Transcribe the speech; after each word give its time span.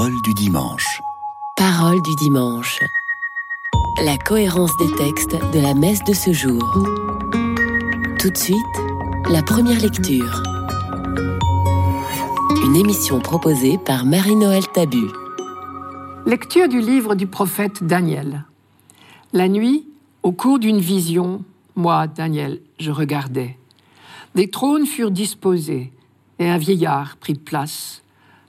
Parole 0.00 0.22
du 0.22 0.32
dimanche. 0.32 1.02
Parole 1.58 2.00
du 2.00 2.14
dimanche. 2.16 2.80
La 4.02 4.16
cohérence 4.16 4.74
des 4.78 4.90
textes 4.96 5.36
de 5.52 5.60
la 5.60 5.74
messe 5.74 6.02
de 6.04 6.14
ce 6.14 6.32
jour. 6.32 6.62
Tout 8.18 8.30
de 8.30 8.36
suite, 8.38 8.56
la 9.28 9.42
première 9.42 9.78
lecture. 9.78 10.42
Une 12.64 12.76
émission 12.76 13.20
proposée 13.20 13.76
par 13.76 14.06
Marie-Noël 14.06 14.66
Tabu. 14.72 15.04
Lecture 16.24 16.68
du 16.68 16.80
livre 16.80 17.14
du 17.14 17.26
prophète 17.26 17.84
Daniel. 17.84 18.46
La 19.34 19.48
nuit, 19.48 19.86
au 20.22 20.32
cours 20.32 20.58
d'une 20.58 20.80
vision, 20.80 21.44
moi, 21.76 22.06
Daniel, 22.06 22.62
je 22.78 22.90
regardais. 22.90 23.58
Des 24.34 24.48
trônes 24.48 24.86
furent 24.86 25.10
disposés, 25.10 25.92
et 26.38 26.48
un 26.48 26.56
vieillard 26.56 27.18
prit 27.18 27.34
place. 27.34 28.00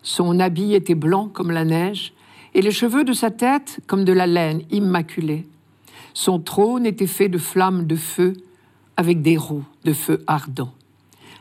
Son 0.04 0.40
habit 0.40 0.74
était 0.74 0.96
blanc 0.96 1.28
comme 1.28 1.52
la 1.52 1.66
neige, 1.66 2.14
et 2.54 2.62
les 2.62 2.72
cheveux 2.72 3.04
de 3.04 3.14
sa 3.14 3.32
tête 3.32 3.80
comme 3.88 4.04
de 4.04 4.14
la 4.14 4.28
laine 4.28 4.64
immaculée. 4.72 5.46
Son 6.14 6.40
trône 6.40 6.86
était 6.86 7.08
fait 7.08 7.30
de 7.30 7.38
flammes 7.38 7.86
de 7.88 7.96
feu, 7.96 8.34
avec 8.98 9.22
des 9.22 9.38
roues 9.38 9.66
de 9.86 9.94
feu 9.94 10.24
ardent. 10.28 10.74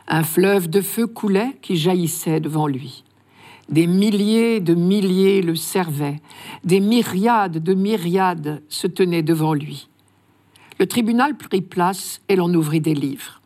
Un 0.07 0.23
fleuve 0.23 0.69
de 0.69 0.81
feu 0.81 1.07
coulait 1.07 1.57
qui 1.61 1.75
jaillissait 1.75 2.39
devant 2.39 2.67
lui. 2.67 3.03
Des 3.69 3.87
milliers 3.87 4.59
de 4.59 4.73
milliers 4.73 5.41
le 5.41 5.55
servaient, 5.55 6.19
des 6.63 6.79
myriades 6.79 7.63
de 7.63 7.73
myriades 7.73 8.61
se 8.67 8.87
tenaient 8.87 9.23
devant 9.23 9.53
lui. 9.53 9.87
Le 10.79 10.87
tribunal 10.87 11.37
prit 11.37 11.61
place 11.61 12.21
et 12.27 12.35
l'on 12.35 12.53
ouvrit 12.53 12.81
des 12.81 12.95
livres. 12.95 13.39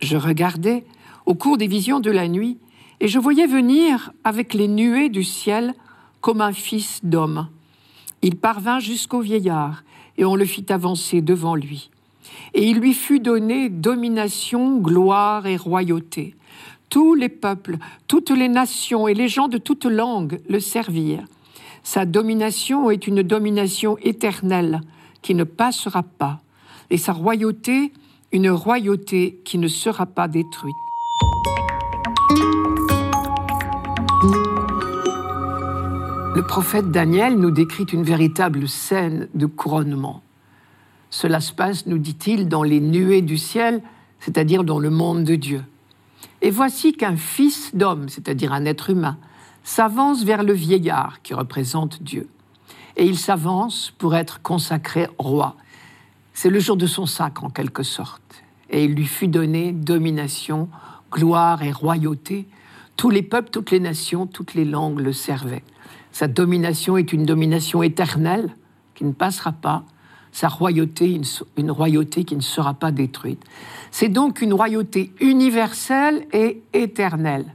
Je 0.00 0.16
regardais, 0.16 0.84
au 1.26 1.34
cours 1.34 1.58
des 1.58 1.66
visions 1.66 2.00
de 2.00 2.10
la 2.10 2.26
nuit, 2.26 2.58
et 3.02 3.08
je 3.08 3.18
voyais 3.18 3.48
venir 3.48 4.12
avec 4.22 4.54
les 4.54 4.68
nuées 4.68 5.08
du 5.08 5.24
ciel 5.24 5.74
comme 6.20 6.40
un 6.40 6.52
fils 6.52 7.00
d'homme. 7.02 7.48
Il 8.22 8.36
parvint 8.36 8.78
jusqu'au 8.78 9.20
vieillard, 9.20 9.82
et 10.16 10.24
on 10.24 10.36
le 10.36 10.44
fit 10.44 10.66
avancer 10.68 11.20
devant 11.20 11.56
lui. 11.56 11.90
Et 12.54 12.64
il 12.68 12.78
lui 12.78 12.94
fut 12.94 13.18
donné 13.18 13.68
domination, 13.68 14.78
gloire 14.78 15.48
et 15.48 15.56
royauté. 15.56 16.36
Tous 16.90 17.16
les 17.16 17.28
peuples, 17.28 17.78
toutes 18.06 18.30
les 18.30 18.48
nations 18.48 19.08
et 19.08 19.14
les 19.14 19.28
gens 19.28 19.48
de 19.48 19.58
toutes 19.58 19.86
langues 19.86 20.40
le 20.48 20.60
servirent. 20.60 21.24
Sa 21.82 22.04
domination 22.04 22.88
est 22.88 23.08
une 23.08 23.24
domination 23.24 23.98
éternelle 23.98 24.80
qui 25.22 25.34
ne 25.34 25.42
passera 25.42 26.04
pas, 26.04 26.40
et 26.88 26.98
sa 26.98 27.12
royauté 27.12 27.92
une 28.30 28.50
royauté 28.50 29.40
qui 29.44 29.58
ne 29.58 29.68
sera 29.68 30.06
pas 30.06 30.28
détruite. 30.28 30.76
Le 36.34 36.42
prophète 36.42 36.90
Daniel 36.90 37.38
nous 37.38 37.50
décrit 37.50 37.84
une 37.84 38.04
véritable 38.04 38.66
scène 38.66 39.28
de 39.34 39.44
couronnement. 39.44 40.22
Cela 41.10 41.40
se 41.40 41.52
passe, 41.52 41.84
nous 41.84 41.98
dit-il, 41.98 42.48
dans 42.48 42.62
les 42.62 42.80
nuées 42.80 43.20
du 43.20 43.36
ciel, 43.36 43.82
c'est-à-dire 44.18 44.64
dans 44.64 44.78
le 44.78 44.88
monde 44.88 45.24
de 45.24 45.34
Dieu. 45.34 45.62
Et 46.40 46.48
voici 46.48 46.94
qu'un 46.94 47.16
fils 47.16 47.74
d'homme, 47.74 48.08
c'est-à-dire 48.08 48.54
un 48.54 48.64
être 48.64 48.88
humain, 48.88 49.18
s'avance 49.62 50.24
vers 50.24 50.42
le 50.42 50.54
vieillard 50.54 51.20
qui 51.22 51.34
représente 51.34 52.02
Dieu. 52.02 52.30
Et 52.96 53.04
il 53.04 53.18
s'avance 53.18 53.92
pour 53.98 54.16
être 54.16 54.40
consacré 54.40 55.08
roi. 55.18 55.56
C'est 56.32 56.48
le 56.48 56.60
jour 56.60 56.78
de 56.78 56.86
son 56.86 57.04
sacre 57.04 57.44
en 57.44 57.50
quelque 57.50 57.82
sorte. 57.82 58.42
Et 58.70 58.84
il 58.84 58.94
lui 58.94 59.06
fut 59.06 59.28
donné 59.28 59.72
domination, 59.72 60.70
gloire 61.12 61.62
et 61.62 61.72
royauté. 61.72 62.48
Tous 62.96 63.10
les 63.10 63.22
peuples, 63.22 63.50
toutes 63.50 63.70
les 63.70 63.80
nations, 63.80 64.26
toutes 64.26 64.54
les 64.54 64.64
langues 64.64 65.00
le 65.00 65.12
servaient. 65.12 65.62
Sa 66.12 66.28
domination 66.28 66.98
est 66.98 67.12
une 67.12 67.24
domination 67.24 67.82
éternelle 67.82 68.54
qui 68.94 69.04
ne 69.04 69.12
passera 69.12 69.52
pas. 69.52 69.84
Sa 70.30 70.48
royauté, 70.48 71.20
une, 71.56 71.70
royauté 71.70 72.24
qui 72.24 72.36
ne 72.36 72.42
sera 72.42 72.74
pas 72.74 72.90
détruite. 72.90 73.42
C'est 73.90 74.08
donc 74.08 74.40
une 74.40 74.54
royauté 74.54 75.12
universelle 75.20 76.26
et 76.32 76.62
éternelle. 76.72 77.54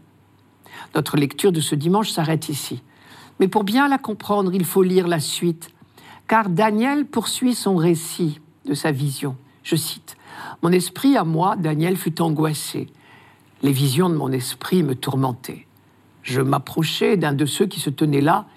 Notre 0.93 1.17
lecture 1.17 1.51
de 1.51 1.61
ce 1.61 1.75
dimanche 1.75 2.11
s'arrête 2.11 2.49
ici. 2.49 2.83
Mais 3.39 3.47
pour 3.47 3.63
bien 3.63 3.87
la 3.87 3.97
comprendre, 3.97 4.53
il 4.53 4.65
faut 4.65 4.83
lire 4.83 5.07
la 5.07 5.19
suite, 5.19 5.69
car 6.27 6.49
Daniel 6.49 7.05
poursuit 7.05 7.55
son 7.55 7.75
récit 7.75 8.39
de 8.65 8.73
sa 8.73 8.91
vision. 8.91 9.37
Je 9.63 9.75
cite, 9.75 10.17
Mon 10.61 10.71
esprit 10.71 11.17
à 11.17 11.23
moi, 11.23 11.55
Daniel, 11.55 11.97
fut 11.97 12.21
angoissé. 12.21 12.87
Les 13.63 13.71
visions 13.71 14.09
de 14.09 14.15
mon 14.15 14.31
esprit 14.31 14.83
me 14.83 14.95
tourmentaient. 14.95 15.66
Je 16.27 16.41
m'approchais 16.41 17.15
d'un 17.15 17.31
de 17.31 17.45
ceux 17.45 17.67
qui 17.67 17.79
se 17.79 17.89
tenaient 17.89 18.19
là, 18.19 18.47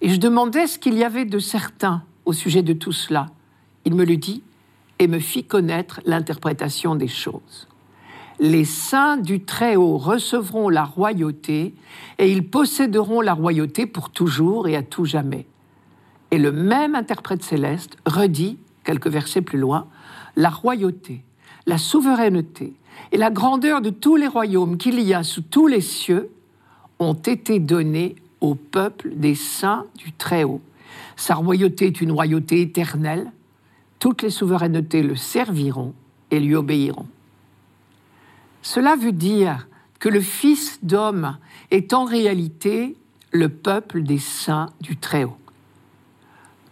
et 0.00 0.08
je 0.08 0.16
demandais 0.16 0.66
ce 0.66 0.78
qu'il 0.78 0.94
y 0.94 1.04
avait 1.04 1.26
de 1.26 1.38
certain 1.38 2.04
au 2.24 2.32
sujet 2.32 2.62
de 2.62 2.72
tout 2.72 2.92
cela. 2.92 3.26
Il 3.84 3.94
me 3.94 4.06
le 4.06 4.16
dit 4.16 4.42
et 4.98 5.06
me 5.08 5.18
fit 5.18 5.44
connaître 5.44 6.00
l'interprétation 6.06 6.94
des 6.94 7.08
choses. 7.08 7.68
Les 8.40 8.64
saints 8.64 9.18
du 9.18 9.44
Très-Haut 9.44 9.98
recevront 9.98 10.70
la 10.70 10.84
royauté, 10.84 11.74
et 12.18 12.32
ils 12.32 12.48
posséderont 12.48 13.20
la 13.20 13.34
royauté 13.34 13.84
pour 13.84 14.08
toujours 14.08 14.66
et 14.66 14.74
à 14.74 14.82
tout 14.82 15.04
jamais. 15.04 15.46
Et 16.30 16.38
le 16.38 16.50
même 16.50 16.94
interprète 16.94 17.42
céleste 17.42 17.98
redit 18.06 18.56
quelques 18.84 19.08
versets 19.08 19.42
plus 19.42 19.58
loin, 19.58 19.86
la 20.34 20.48
royauté, 20.48 21.24
la 21.66 21.76
souveraineté 21.76 22.72
et 23.12 23.18
la 23.18 23.30
grandeur 23.30 23.82
de 23.82 23.90
tous 23.90 24.16
les 24.16 24.28
royaumes 24.28 24.78
qu'il 24.78 24.98
y 24.98 25.12
a 25.12 25.22
sous 25.22 25.42
tous 25.42 25.66
les 25.66 25.82
cieux 25.82 26.30
ont 27.02 27.14
été 27.14 27.58
donnés 27.58 28.16
au 28.40 28.54
peuple 28.54 29.12
des 29.14 29.34
saints 29.34 29.86
du 29.96 30.12
Très-Haut. 30.12 30.60
Sa 31.16 31.34
royauté 31.34 31.86
est 31.86 32.00
une 32.00 32.12
royauté 32.12 32.60
éternelle. 32.60 33.30
Toutes 33.98 34.22
les 34.22 34.30
souverainetés 34.30 35.02
le 35.02 35.14
serviront 35.14 35.94
et 36.30 36.40
lui 36.40 36.54
obéiront. 36.54 37.06
Cela 38.62 38.96
veut 38.96 39.12
dire 39.12 39.68
que 39.98 40.08
le 40.08 40.20
Fils 40.20 40.78
d'homme 40.82 41.36
est 41.70 41.92
en 41.92 42.04
réalité 42.04 42.96
le 43.30 43.48
peuple 43.48 44.02
des 44.02 44.18
saints 44.18 44.70
du 44.80 44.96
Très-Haut 44.96 45.36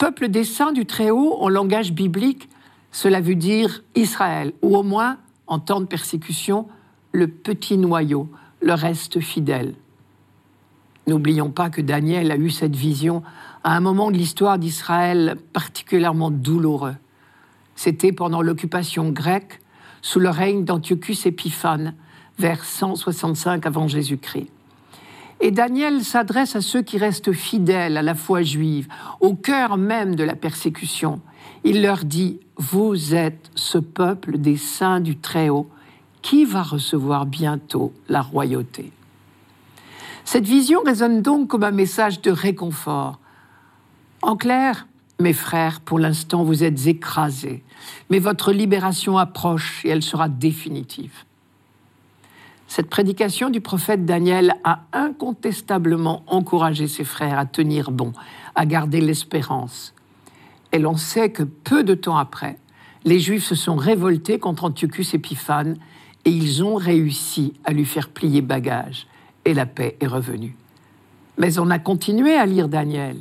peuple 0.01 0.29
des 0.29 0.45
saints 0.45 0.73
du 0.73 0.87
Très-Haut, 0.87 1.37
en 1.41 1.51
langage 1.51 1.93
biblique, 1.93 2.49
cela 2.91 3.21
veut 3.21 3.35
dire 3.35 3.83
Israël, 3.95 4.55
ou 4.63 4.75
au 4.75 4.83
moins, 4.83 5.19
en 5.47 5.59
temps 5.59 5.83
de 5.83 5.85
persécution, 5.85 6.67
le 7.13 7.29
petit 7.29 7.77
noyau, 7.77 8.27
le 8.63 8.73
reste 8.73 9.21
fidèle. 9.21 9.75
N'oublions 11.07 11.51
pas 11.51 11.71
que 11.71 11.81
Daniel 11.81 12.31
a 12.31 12.37
eu 12.37 12.51
cette 12.51 12.77
vision 12.77 13.23
à 13.65 13.77
un 13.77 13.81
moment 13.81 14.11
de 14.11 14.17
l'histoire 14.17 14.59
d'Israël 14.59 15.37
particulièrement 15.53 16.31
douloureux. 16.31 16.95
C'était 17.75 18.13
pendant 18.13 18.43
l'occupation 18.43 19.11
grecque, 19.11 19.61
sous 20.03 20.21
le 20.21 20.31
règne 20.31 20.65
d'Antiochus 20.65 21.27
Épiphane, 21.27 21.95
vers 22.39 22.65
165 22.65 23.67
avant 23.67 23.89
Jésus-Christ. 23.89 24.49
Et 25.41 25.51
Daniel 25.51 26.03
s'adresse 26.05 26.55
à 26.57 26.61
ceux 26.61 26.83
qui 26.83 26.99
restent 26.99 27.33
fidèles 27.33 27.97
à 27.97 28.03
la 28.03 28.15
foi 28.15 28.43
juive, 28.43 28.89
au 29.21 29.35
cœur 29.35 29.79
même 29.79 30.15
de 30.15 30.25
la 30.25 30.37
persécution. 30.37 31.21
Il 31.65 31.83
leur 31.83 32.05
dit, 32.05 32.41
Vous 32.57 33.15
êtes 33.15 33.51
ce 33.55 33.79
peuple 33.79 34.39
des 34.39 34.57
saints 34.57 35.01
du 35.01 35.17
Très-Haut 35.17 35.69
qui 36.21 36.45
va 36.45 36.63
recevoir 36.63 37.25
bientôt 37.25 37.93
la 38.09 38.21
royauté? 38.21 38.93
Cette 40.33 40.47
vision 40.47 40.83
résonne 40.87 41.23
donc 41.23 41.49
comme 41.49 41.65
un 41.65 41.73
message 41.73 42.21
de 42.21 42.31
réconfort. 42.31 43.19
En 44.23 44.37
clair, 44.37 44.87
mes 45.19 45.33
frères, 45.33 45.81
pour 45.81 45.99
l'instant 45.99 46.45
vous 46.45 46.63
êtes 46.63 46.87
écrasés, 46.87 47.65
mais 48.11 48.21
votre 48.21 48.53
libération 48.53 49.19
approche 49.19 49.85
et 49.85 49.89
elle 49.89 50.05
sera 50.05 50.29
définitive. 50.29 51.25
Cette 52.69 52.89
prédication 52.89 53.51
du 53.51 53.61
prophète 53.61 54.07
Daniel 54.07 54.55
a 54.63 54.85
incontestablement 54.93 56.23
encouragé 56.29 56.87
ses 56.87 57.03
frères 57.03 57.41
à 57.41 57.45
tenir 57.45 57.91
bon, 57.91 58.13
à 58.55 58.67
garder 58.67 59.01
l'espérance. 59.01 59.95
Et 60.71 60.79
l'on 60.79 60.97
sait 60.97 61.33
que 61.33 61.43
peu 61.43 61.83
de 61.83 61.95
temps 61.95 62.19
après, 62.19 62.57
les 63.03 63.19
Juifs 63.19 63.47
se 63.47 63.57
sont 63.57 63.75
révoltés 63.75 64.39
contre 64.39 64.63
Antiochus 64.63 65.09
Épiphane 65.13 65.77
et 66.25 66.31
ils 66.31 66.63
ont 66.63 66.77
réussi 66.77 67.55
à 67.65 67.73
lui 67.73 67.85
faire 67.85 68.11
plier 68.11 68.43
bagage 68.43 69.09
et 69.45 69.55
la 69.55 69.67
paix 69.67 69.97
est 70.01 70.07
revenue. 70.07 70.57
Mais 71.39 71.59
on 71.59 71.71
a 71.71 71.79
continué 71.79 72.35
à 72.35 72.47
lire 72.47 72.69
Daniel 72.69 73.17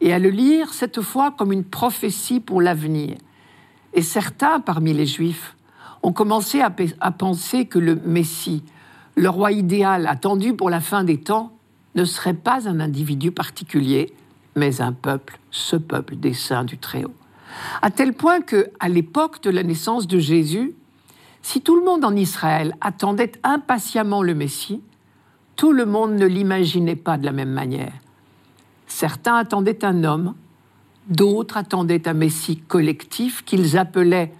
et 0.00 0.12
à 0.12 0.18
le 0.18 0.30
lire 0.30 0.72
cette 0.72 1.02
fois 1.02 1.32
comme 1.32 1.52
une 1.52 1.64
prophétie 1.64 2.40
pour 2.40 2.62
l'avenir. 2.62 3.16
Et 3.94 4.02
certains 4.02 4.60
parmi 4.60 4.92
les 4.92 5.06
Juifs 5.06 5.56
ont 6.02 6.12
commencé 6.12 6.60
à, 6.60 6.70
penser 7.10 7.66
que 7.66 7.78
le 7.78 7.96
Messie, 7.96 8.62
le 9.16 9.28
roi 9.28 9.52
idéal 9.52 10.06
attendu 10.06 10.54
pour 10.54 10.70
la 10.70 10.80
fin 10.80 11.04
des 11.04 11.18
temps 11.18 11.52
ne 11.94 12.04
serait 12.04 12.34
pas 12.34 12.68
un 12.68 12.80
individu 12.80 13.32
particulier, 13.32 14.12
mais 14.54 14.80
un 14.80 14.92
peuple, 14.92 15.38
ce 15.50 15.76
peuple 15.76 16.16
des 16.16 16.34
saints 16.34 16.64
du 16.64 16.78
Très-Haut. 16.78 17.14
À 17.82 17.90
tel 17.90 18.12
point 18.12 18.40
que, 18.40 18.70
à 18.78 18.88
l'époque 18.88 19.42
de 19.42 19.50
la 19.50 19.62
naissance 19.62 20.06
de 20.06 20.18
Jésus, 20.18 20.74
si 21.42 21.60
tout 21.60 21.76
le 21.76 21.84
monde 21.84 22.04
en 22.04 22.14
Israël 22.14 22.74
attendait 22.80 23.32
impatiemment 23.42 24.22
le 24.22 24.34
Messie, 24.34 24.80
tout 25.58 25.72
le 25.72 25.84
monde 25.84 26.12
ne 26.12 26.24
l'imaginait 26.24 26.96
pas 26.96 27.18
de 27.18 27.24
la 27.24 27.32
même 27.32 27.50
manière. 27.50 27.92
Certains 28.86 29.34
attendaient 29.34 29.84
un 29.84 30.04
homme, 30.04 30.34
d'autres 31.08 31.56
attendaient 31.56 32.06
un 32.06 32.14
Messie 32.14 32.58
collectif 32.58 33.44
qu'ils 33.44 33.76
appelaient 33.76 34.32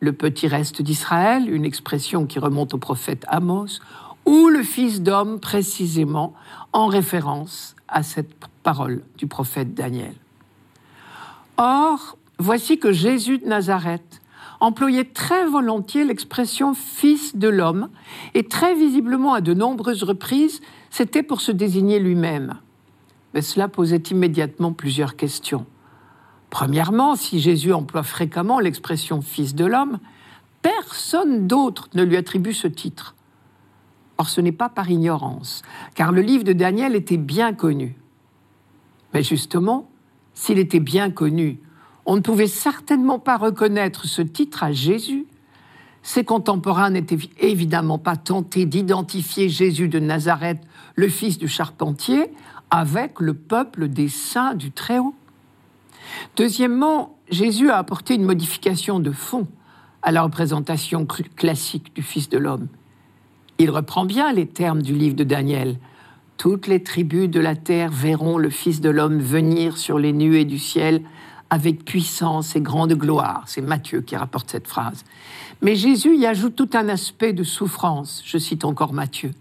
le 0.00 0.12
petit 0.12 0.46
reste 0.46 0.82
d'Israël, 0.82 1.50
une 1.52 1.64
expression 1.64 2.26
qui 2.26 2.38
remonte 2.38 2.74
au 2.74 2.78
prophète 2.78 3.24
Amos, 3.28 3.80
ou 4.26 4.48
le 4.48 4.62
Fils 4.62 5.00
d'homme 5.00 5.40
précisément 5.40 6.34
en 6.74 6.88
référence 6.88 7.74
à 7.88 8.02
cette 8.02 8.34
parole 8.62 9.02
du 9.16 9.26
prophète 9.26 9.72
Daniel. 9.72 10.14
Or, 11.56 12.18
voici 12.38 12.78
que 12.78 12.92
Jésus 12.92 13.38
de 13.38 13.46
Nazareth 13.46 14.20
employait 14.60 15.04
très 15.04 15.46
volontiers 15.46 16.04
l'expression 16.04 16.74
Fils 16.74 17.36
de 17.36 17.48
l'homme, 17.48 17.88
et 18.34 18.44
très 18.44 18.74
visiblement 18.74 19.34
à 19.34 19.40
de 19.40 19.54
nombreuses 19.54 20.02
reprises, 20.02 20.60
c'était 20.90 21.22
pour 21.22 21.40
se 21.40 21.52
désigner 21.52 21.98
lui-même. 21.98 22.54
Mais 23.34 23.42
cela 23.42 23.68
posait 23.68 24.02
immédiatement 24.10 24.72
plusieurs 24.72 25.16
questions. 25.16 25.66
Premièrement, 26.50 27.16
si 27.16 27.40
Jésus 27.40 27.72
emploie 27.72 28.02
fréquemment 28.02 28.60
l'expression 28.60 29.20
Fils 29.20 29.54
de 29.54 29.64
l'homme, 29.64 29.98
personne 30.62 31.46
d'autre 31.46 31.88
ne 31.94 32.02
lui 32.02 32.16
attribue 32.16 32.54
ce 32.54 32.68
titre. 32.68 33.14
Or, 34.18 34.28
ce 34.28 34.40
n'est 34.40 34.52
pas 34.52 34.68
par 34.68 34.90
ignorance, 34.90 35.62
car 35.94 36.12
le 36.12 36.22
livre 36.22 36.44
de 36.44 36.54
Daniel 36.54 36.94
était 36.94 37.18
bien 37.18 37.52
connu. 37.52 37.96
Mais 39.12 39.22
justement, 39.22 39.90
s'il 40.32 40.58
était 40.58 40.80
bien 40.80 41.10
connu, 41.10 41.60
on 42.06 42.14
ne 42.16 42.20
pouvait 42.20 42.46
certainement 42.46 43.18
pas 43.18 43.36
reconnaître 43.36 44.06
ce 44.06 44.22
titre 44.22 44.62
à 44.62 44.72
Jésus. 44.72 45.26
Ses 46.02 46.24
contemporains 46.24 46.90
n'étaient 46.90 47.18
évidemment 47.40 47.98
pas 47.98 48.16
tentés 48.16 48.64
d'identifier 48.64 49.48
Jésus 49.48 49.88
de 49.88 49.98
Nazareth, 49.98 50.60
le 50.94 51.08
fils 51.08 51.36
du 51.36 51.48
charpentier, 51.48 52.30
avec 52.70 53.18
le 53.20 53.34
peuple 53.34 53.88
des 53.88 54.08
saints 54.08 54.54
du 54.54 54.70
Très-Haut. 54.70 55.14
Deuxièmement, 56.36 57.16
Jésus 57.28 57.70
a 57.70 57.78
apporté 57.78 58.14
une 58.14 58.24
modification 58.24 59.00
de 59.00 59.10
fond 59.10 59.48
à 60.02 60.12
la 60.12 60.22
représentation 60.22 61.06
classique 61.34 61.92
du 61.96 62.02
Fils 62.02 62.28
de 62.28 62.38
l'homme. 62.38 62.68
Il 63.58 63.70
reprend 63.70 64.04
bien 64.04 64.32
les 64.32 64.46
termes 64.46 64.82
du 64.82 64.94
livre 64.94 65.16
de 65.16 65.24
Daniel. 65.24 65.78
Toutes 66.36 66.68
les 66.68 66.84
tribus 66.84 67.28
de 67.28 67.40
la 67.40 67.56
terre 67.56 67.90
verront 67.90 68.38
le 68.38 68.50
Fils 68.50 68.80
de 68.80 68.90
l'homme 68.90 69.18
venir 69.18 69.76
sur 69.76 69.98
les 69.98 70.12
nuées 70.12 70.44
du 70.44 70.60
ciel 70.60 71.02
avec 71.50 71.84
puissance 71.84 72.56
et 72.56 72.60
grande 72.60 72.94
gloire. 72.94 73.44
C'est 73.46 73.60
Matthieu 73.60 74.00
qui 74.00 74.16
rapporte 74.16 74.50
cette 74.50 74.66
phrase. 74.66 75.04
Mais 75.62 75.76
Jésus 75.76 76.16
y 76.16 76.26
ajoute 76.26 76.56
tout 76.56 76.70
un 76.74 76.88
aspect 76.88 77.32
de 77.32 77.44
souffrance. 77.44 78.22
Je 78.24 78.38
cite 78.38 78.64
encore 78.64 78.92
Matthieu. 78.92 79.32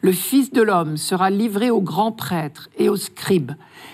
Le 0.00 0.12
Fils 0.12 0.52
de 0.52 0.60
l'homme 0.60 0.96
sera 0.96 1.30
livré 1.30 1.70
aux 1.70 1.80
grands 1.80 2.12
prêtres 2.12 2.68
et 2.76 2.88
aux 2.88 2.96
scribes. 2.96 3.52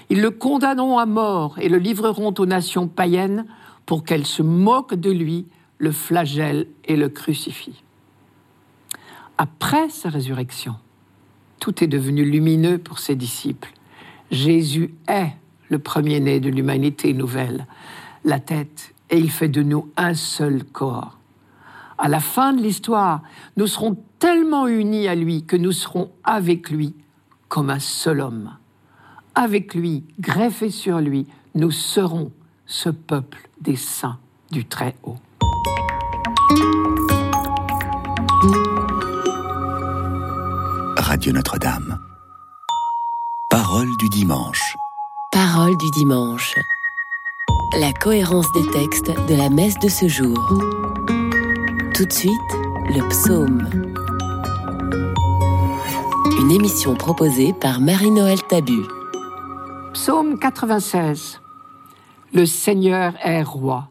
Ils 0.08 0.20
le 0.20 0.30
condamneront 0.30 0.98
à 0.98 1.06
mort 1.06 1.58
et 1.60 1.68
le 1.68 1.78
livreront 1.78 2.34
aux 2.36 2.46
nations 2.46 2.88
païennes 2.88 3.46
pour 3.86 4.04
qu'elles 4.04 4.26
se 4.26 4.42
moquent 4.42 4.96
de 4.96 5.10
lui, 5.10 5.46
le 5.78 5.92
flagellent 5.92 6.66
et 6.84 6.96
le 6.96 7.08
crucifient. 7.08 7.82
Après 9.38 9.88
sa 9.88 10.08
résurrection, 10.08 10.74
tout 11.60 11.84
est 11.84 11.86
devenu 11.86 12.24
lumineux 12.24 12.78
pour 12.78 12.98
ses 12.98 13.14
disciples. 13.14 13.72
Jésus 14.30 14.94
est 15.08 15.32
le 15.70 15.78
premier-né 15.78 16.40
de 16.40 16.50
l'humanité 16.50 17.14
nouvelle, 17.14 17.66
la 18.24 18.38
tête, 18.38 18.92
et 19.08 19.18
il 19.18 19.30
fait 19.30 19.48
de 19.48 19.62
nous 19.62 19.88
un 19.96 20.14
seul 20.14 20.64
corps. 20.64 21.18
À 21.96 22.08
la 22.08 22.20
fin 22.20 22.52
de 22.52 22.62
l'histoire, 22.62 23.22
nous 23.56 23.66
serons 23.66 23.96
tellement 24.18 24.66
unis 24.66 25.08
à 25.08 25.14
lui 25.14 25.44
que 25.44 25.56
nous 25.56 25.72
serons 25.72 26.10
avec 26.24 26.70
lui 26.70 26.94
comme 27.48 27.70
un 27.70 27.78
seul 27.78 28.20
homme. 28.20 28.56
Avec 29.34 29.74
lui, 29.74 30.04
greffés 30.18 30.70
sur 30.70 31.00
lui, 31.00 31.26
nous 31.54 31.70
serons 31.70 32.30
ce 32.66 32.90
peuple 32.90 33.48
des 33.60 33.76
saints 33.76 34.18
du 34.50 34.64
Très-Haut. 34.64 35.16
Radio 40.96 41.32
Notre-Dame. 41.32 41.98
Parole 43.50 43.88
du 43.98 44.08
dimanche. 44.08 44.76
Parole 45.42 45.78
du 45.78 45.90
dimanche. 45.90 46.54
La 47.78 47.94
cohérence 47.94 48.52
des 48.52 48.66
textes 48.72 49.10
de 49.26 49.34
la 49.34 49.48
messe 49.48 49.78
de 49.78 49.88
ce 49.88 50.06
jour. 50.06 50.36
Tout 51.94 52.04
de 52.04 52.12
suite, 52.12 52.52
le 52.90 53.08
psaume. 53.08 53.66
Une 56.38 56.50
émission 56.50 56.94
proposée 56.94 57.54
par 57.54 57.80
Marie-Noël 57.80 58.42
Tabu. 58.50 58.82
Psaume 59.94 60.38
96. 60.38 61.40
Le 62.34 62.44
Seigneur 62.44 63.14
est 63.24 63.42
roi. 63.42 63.88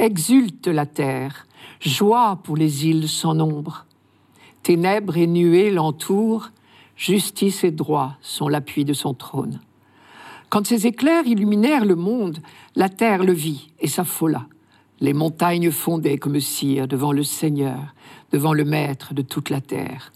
Exulte 0.00 0.66
la 0.66 0.84
terre. 0.84 1.46
Joie 1.78 2.40
pour 2.42 2.56
les 2.56 2.88
îles 2.88 3.08
sans 3.08 3.34
nombre. 3.34 3.86
Ténèbres 4.64 5.16
et 5.16 5.28
nuées 5.28 5.70
l'entourent. 5.70 6.50
Justice 6.96 7.62
et 7.62 7.70
droit 7.70 8.14
sont 8.20 8.48
l'appui 8.48 8.84
de 8.84 8.94
son 8.94 9.14
trône. 9.14 9.60
Quand 10.50 10.66
ces 10.66 10.86
éclairs 10.86 11.26
illuminèrent 11.26 11.84
le 11.84 11.94
monde, 11.94 12.38
la 12.74 12.88
terre 12.88 13.22
le 13.22 13.34
vit 13.34 13.70
et 13.80 13.88
s'affola. 13.88 14.46
Les 15.00 15.12
montagnes 15.12 15.70
fondaient 15.70 16.16
comme 16.16 16.40
cire 16.40 16.88
devant 16.88 17.12
le 17.12 17.22
Seigneur, 17.22 17.94
devant 18.32 18.54
le 18.54 18.64
Maître 18.64 19.12
de 19.12 19.22
toute 19.22 19.50
la 19.50 19.60
terre. 19.60 20.10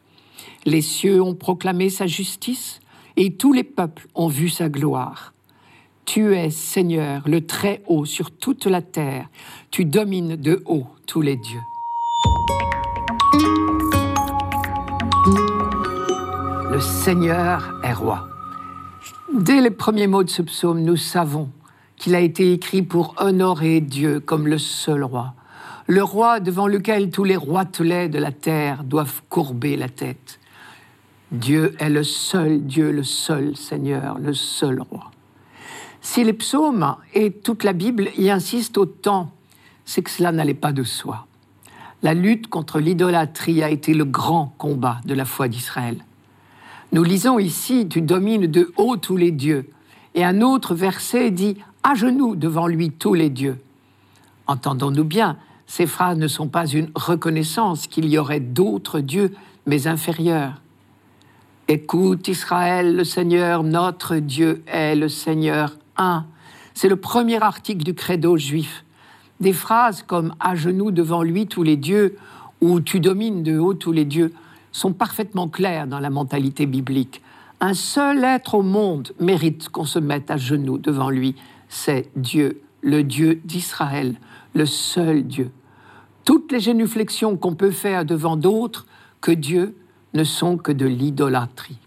Les 0.64 0.80
cieux 0.80 1.22
ont 1.22 1.34
proclamé 1.34 1.90
sa 1.90 2.06
justice 2.06 2.80
et 3.16 3.34
tous 3.34 3.52
les 3.52 3.62
peuples 3.62 4.08
ont 4.14 4.28
vu 4.28 4.48
sa 4.48 4.70
gloire. 4.70 5.34
Tu 6.06 6.34
es, 6.34 6.50
Seigneur, 6.50 7.22
le 7.28 7.46
Très-Haut 7.46 8.06
sur 8.06 8.30
toute 8.30 8.66
la 8.66 8.80
terre. 8.80 9.28
Tu 9.70 9.84
domines 9.84 10.36
de 10.36 10.62
haut 10.66 10.86
tous 11.06 11.20
les 11.20 11.36
dieux. 11.36 11.60
Le 16.70 16.80
Seigneur 16.80 17.74
est 17.84 17.92
roi. 17.92 18.28
Dès 19.32 19.62
les 19.62 19.70
premiers 19.70 20.08
mots 20.08 20.24
de 20.24 20.28
ce 20.28 20.42
psaume, 20.42 20.82
nous 20.82 20.98
savons 20.98 21.48
qu'il 21.96 22.14
a 22.14 22.20
été 22.20 22.52
écrit 22.52 22.82
pour 22.82 23.14
honorer 23.16 23.80
Dieu 23.80 24.20
comme 24.20 24.46
le 24.46 24.58
seul 24.58 25.02
roi, 25.02 25.32
le 25.86 26.02
roi 26.02 26.38
devant 26.38 26.66
lequel 26.66 27.10
tous 27.10 27.24
les 27.24 27.36
roitelets 27.36 28.10
de 28.10 28.18
la 28.18 28.30
terre 28.30 28.84
doivent 28.84 29.22
courber 29.30 29.76
la 29.76 29.88
tête. 29.88 30.38
Dieu 31.30 31.74
est 31.78 31.88
le 31.88 32.04
seul 32.04 32.66
Dieu, 32.66 32.92
le 32.92 33.04
seul 33.04 33.56
Seigneur, 33.56 34.18
le 34.18 34.34
seul 34.34 34.82
roi. 34.82 35.10
Si 36.02 36.22
les 36.24 36.34
psaumes 36.34 36.96
et 37.14 37.32
toute 37.32 37.64
la 37.64 37.72
Bible 37.72 38.10
y 38.18 38.28
insistent 38.28 38.76
autant, 38.76 39.32
c'est 39.86 40.02
que 40.02 40.10
cela 40.10 40.30
n'allait 40.30 40.52
pas 40.52 40.72
de 40.72 40.84
soi. 40.84 41.26
La 42.02 42.12
lutte 42.12 42.48
contre 42.48 42.80
l'idolâtrie 42.80 43.62
a 43.62 43.70
été 43.70 43.94
le 43.94 44.04
grand 44.04 44.54
combat 44.58 45.00
de 45.06 45.14
la 45.14 45.24
foi 45.24 45.48
d'Israël. 45.48 46.04
Nous 46.92 47.04
lisons 47.04 47.38
ici 47.38 47.88
Tu 47.88 48.02
domines 48.02 48.46
de 48.46 48.70
haut 48.76 48.98
tous 48.98 49.16
les 49.16 49.30
dieux. 49.30 49.70
Et 50.14 50.24
un 50.24 50.42
autre 50.42 50.74
verset 50.74 51.30
dit 51.30 51.56
À 51.82 51.94
genoux 51.94 52.36
devant 52.36 52.66
lui 52.66 52.90
tous 52.90 53.14
les 53.14 53.30
dieux. 53.30 53.58
Entendons-nous 54.46 55.04
bien, 55.04 55.38
ces 55.66 55.86
phrases 55.86 56.18
ne 56.18 56.28
sont 56.28 56.48
pas 56.48 56.66
une 56.66 56.90
reconnaissance 56.94 57.86
qu'il 57.86 58.04
y 58.06 58.18
aurait 58.18 58.40
d'autres 58.40 59.00
dieux, 59.00 59.32
mais 59.64 59.86
inférieurs. 59.86 60.60
Écoute 61.66 62.28
Israël, 62.28 62.94
le 62.94 63.04
Seigneur, 63.04 63.62
notre 63.62 64.16
Dieu 64.16 64.62
est 64.66 64.94
le 64.94 65.08
Seigneur 65.08 65.78
un. 65.96 66.26
C'est 66.74 66.90
le 66.90 66.96
premier 66.96 67.42
article 67.42 67.84
du 67.84 67.94
credo 67.94 68.36
juif. 68.36 68.84
Des 69.40 69.54
phrases 69.54 70.02
comme 70.02 70.34
à 70.40 70.54
genoux 70.54 70.90
devant 70.90 71.22
lui 71.22 71.46
tous 71.46 71.62
les 71.62 71.78
dieux 71.78 72.18
ou 72.60 72.80
tu 72.80 73.00
domines 73.00 73.42
de 73.42 73.58
haut 73.58 73.74
tous 73.74 73.92
les 73.92 74.04
dieux 74.04 74.34
sont 74.72 74.92
parfaitement 74.92 75.48
clairs 75.48 75.86
dans 75.86 76.00
la 76.00 76.10
mentalité 76.10 76.66
biblique. 76.66 77.22
Un 77.60 77.74
seul 77.74 78.24
être 78.24 78.54
au 78.54 78.62
monde 78.62 79.12
mérite 79.20 79.68
qu'on 79.68 79.84
se 79.84 79.98
mette 79.98 80.30
à 80.30 80.36
genoux 80.36 80.78
devant 80.78 81.10
lui. 81.10 81.36
C'est 81.68 82.10
Dieu, 82.16 82.62
le 82.82 83.04
Dieu 83.04 83.40
d'Israël, 83.44 84.16
le 84.54 84.66
seul 84.66 85.24
Dieu. 85.24 85.50
Toutes 86.24 86.50
les 86.50 86.60
génuflexions 86.60 87.36
qu'on 87.36 87.54
peut 87.54 87.70
faire 87.70 88.04
devant 88.04 88.36
d'autres 88.36 88.86
que 89.20 89.32
Dieu 89.32 89.76
ne 90.14 90.24
sont 90.24 90.56
que 90.56 90.72
de 90.72 90.86
l'idolâtrie. 90.86 91.78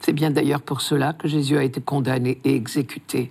C'est 0.00 0.12
bien 0.12 0.30
d'ailleurs 0.30 0.62
pour 0.62 0.80
cela 0.80 1.12
que 1.12 1.28
Jésus 1.28 1.56
a 1.56 1.64
été 1.64 1.80
condamné 1.80 2.40
et 2.44 2.54
exécuté 2.54 3.30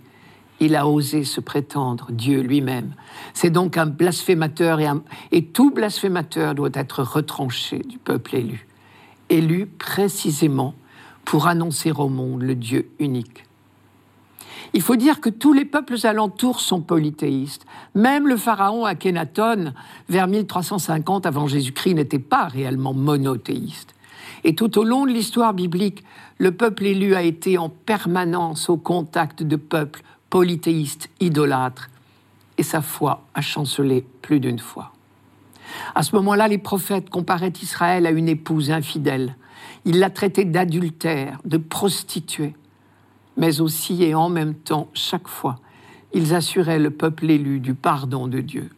il 0.59 0.75
a 0.75 0.87
osé 0.87 1.23
se 1.23 1.39
prétendre 1.39 2.07
Dieu 2.11 2.41
lui-même. 2.41 2.93
C'est 3.33 3.49
donc 3.49 3.77
un 3.77 3.85
blasphémateur 3.85 4.79
et, 5.31 5.45
tout 5.45 5.71
blasphémateur 5.71 6.55
doit 6.55 6.69
être 6.73 7.03
retranché 7.03 7.79
du 7.79 7.97
peuple 7.97 8.35
élu. 8.35 8.67
Élu 9.29 9.67
précisément 9.67 10.73
pour 11.25 11.47
annoncer 11.47 11.91
au 11.91 12.09
monde 12.09 12.41
le 12.41 12.55
Dieu 12.55 12.89
unique. 12.99 13.45
Il 14.73 14.81
faut 14.81 14.95
dire 14.95 15.19
que 15.19 15.29
tous 15.29 15.53
les 15.53 15.65
peuples 15.65 15.95
alentours 16.03 16.59
sont 16.59 16.81
polythéistes. 16.81 17.65
Même 17.95 18.27
le 18.27 18.37
pharaon 18.37 18.85
Akhenaton, 18.85 19.73
vers 20.09 20.27
1350 20.27 21.25
avant 21.25 21.47
Jésus-Christ, 21.47 21.95
n'était 21.95 22.19
pas 22.19 22.47
réellement 22.47 22.93
monothéiste. 22.93 23.95
Et 24.43 24.55
tout 24.55 24.77
au 24.77 24.83
long 24.83 25.05
de 25.05 25.11
l'histoire 25.11 25.53
biblique, 25.53 26.03
le 26.37 26.51
peuple 26.51 26.85
élu 26.85 27.15
a 27.15 27.23
été 27.23 27.57
en 27.57 27.69
permanence 27.69 28.69
au 28.69 28.77
contact 28.77 29.43
de 29.43 29.55
peuples 29.55 30.01
polythéistes, 30.29 31.09
idolâtres, 31.19 31.89
et 32.57 32.63
sa 32.63 32.81
foi 32.81 33.23
a 33.33 33.41
chancelé 33.41 34.05
plus 34.21 34.39
d'une 34.39 34.59
fois. 34.59 34.91
À 35.95 36.03
ce 36.03 36.15
moment-là, 36.15 36.47
les 36.47 36.57
prophètes 36.57 37.09
comparaient 37.09 37.53
Israël 37.61 38.05
à 38.05 38.11
une 38.11 38.27
épouse 38.27 38.71
infidèle. 38.71 39.35
Ils 39.85 39.99
la 39.99 40.09
traitaient 40.09 40.45
d'adultère, 40.45 41.39
de 41.45 41.57
prostituée, 41.57 42.55
mais 43.37 43.61
aussi 43.61 44.03
et 44.03 44.13
en 44.15 44.29
même 44.29 44.55
temps, 44.55 44.89
chaque 44.93 45.27
fois, 45.27 45.59
ils 46.13 46.33
assuraient 46.33 46.79
le 46.79 46.91
peuple 46.91 47.29
élu 47.29 47.59
du 47.59 47.73
pardon 47.73 48.27
de 48.27 48.41
Dieu. 48.41 48.69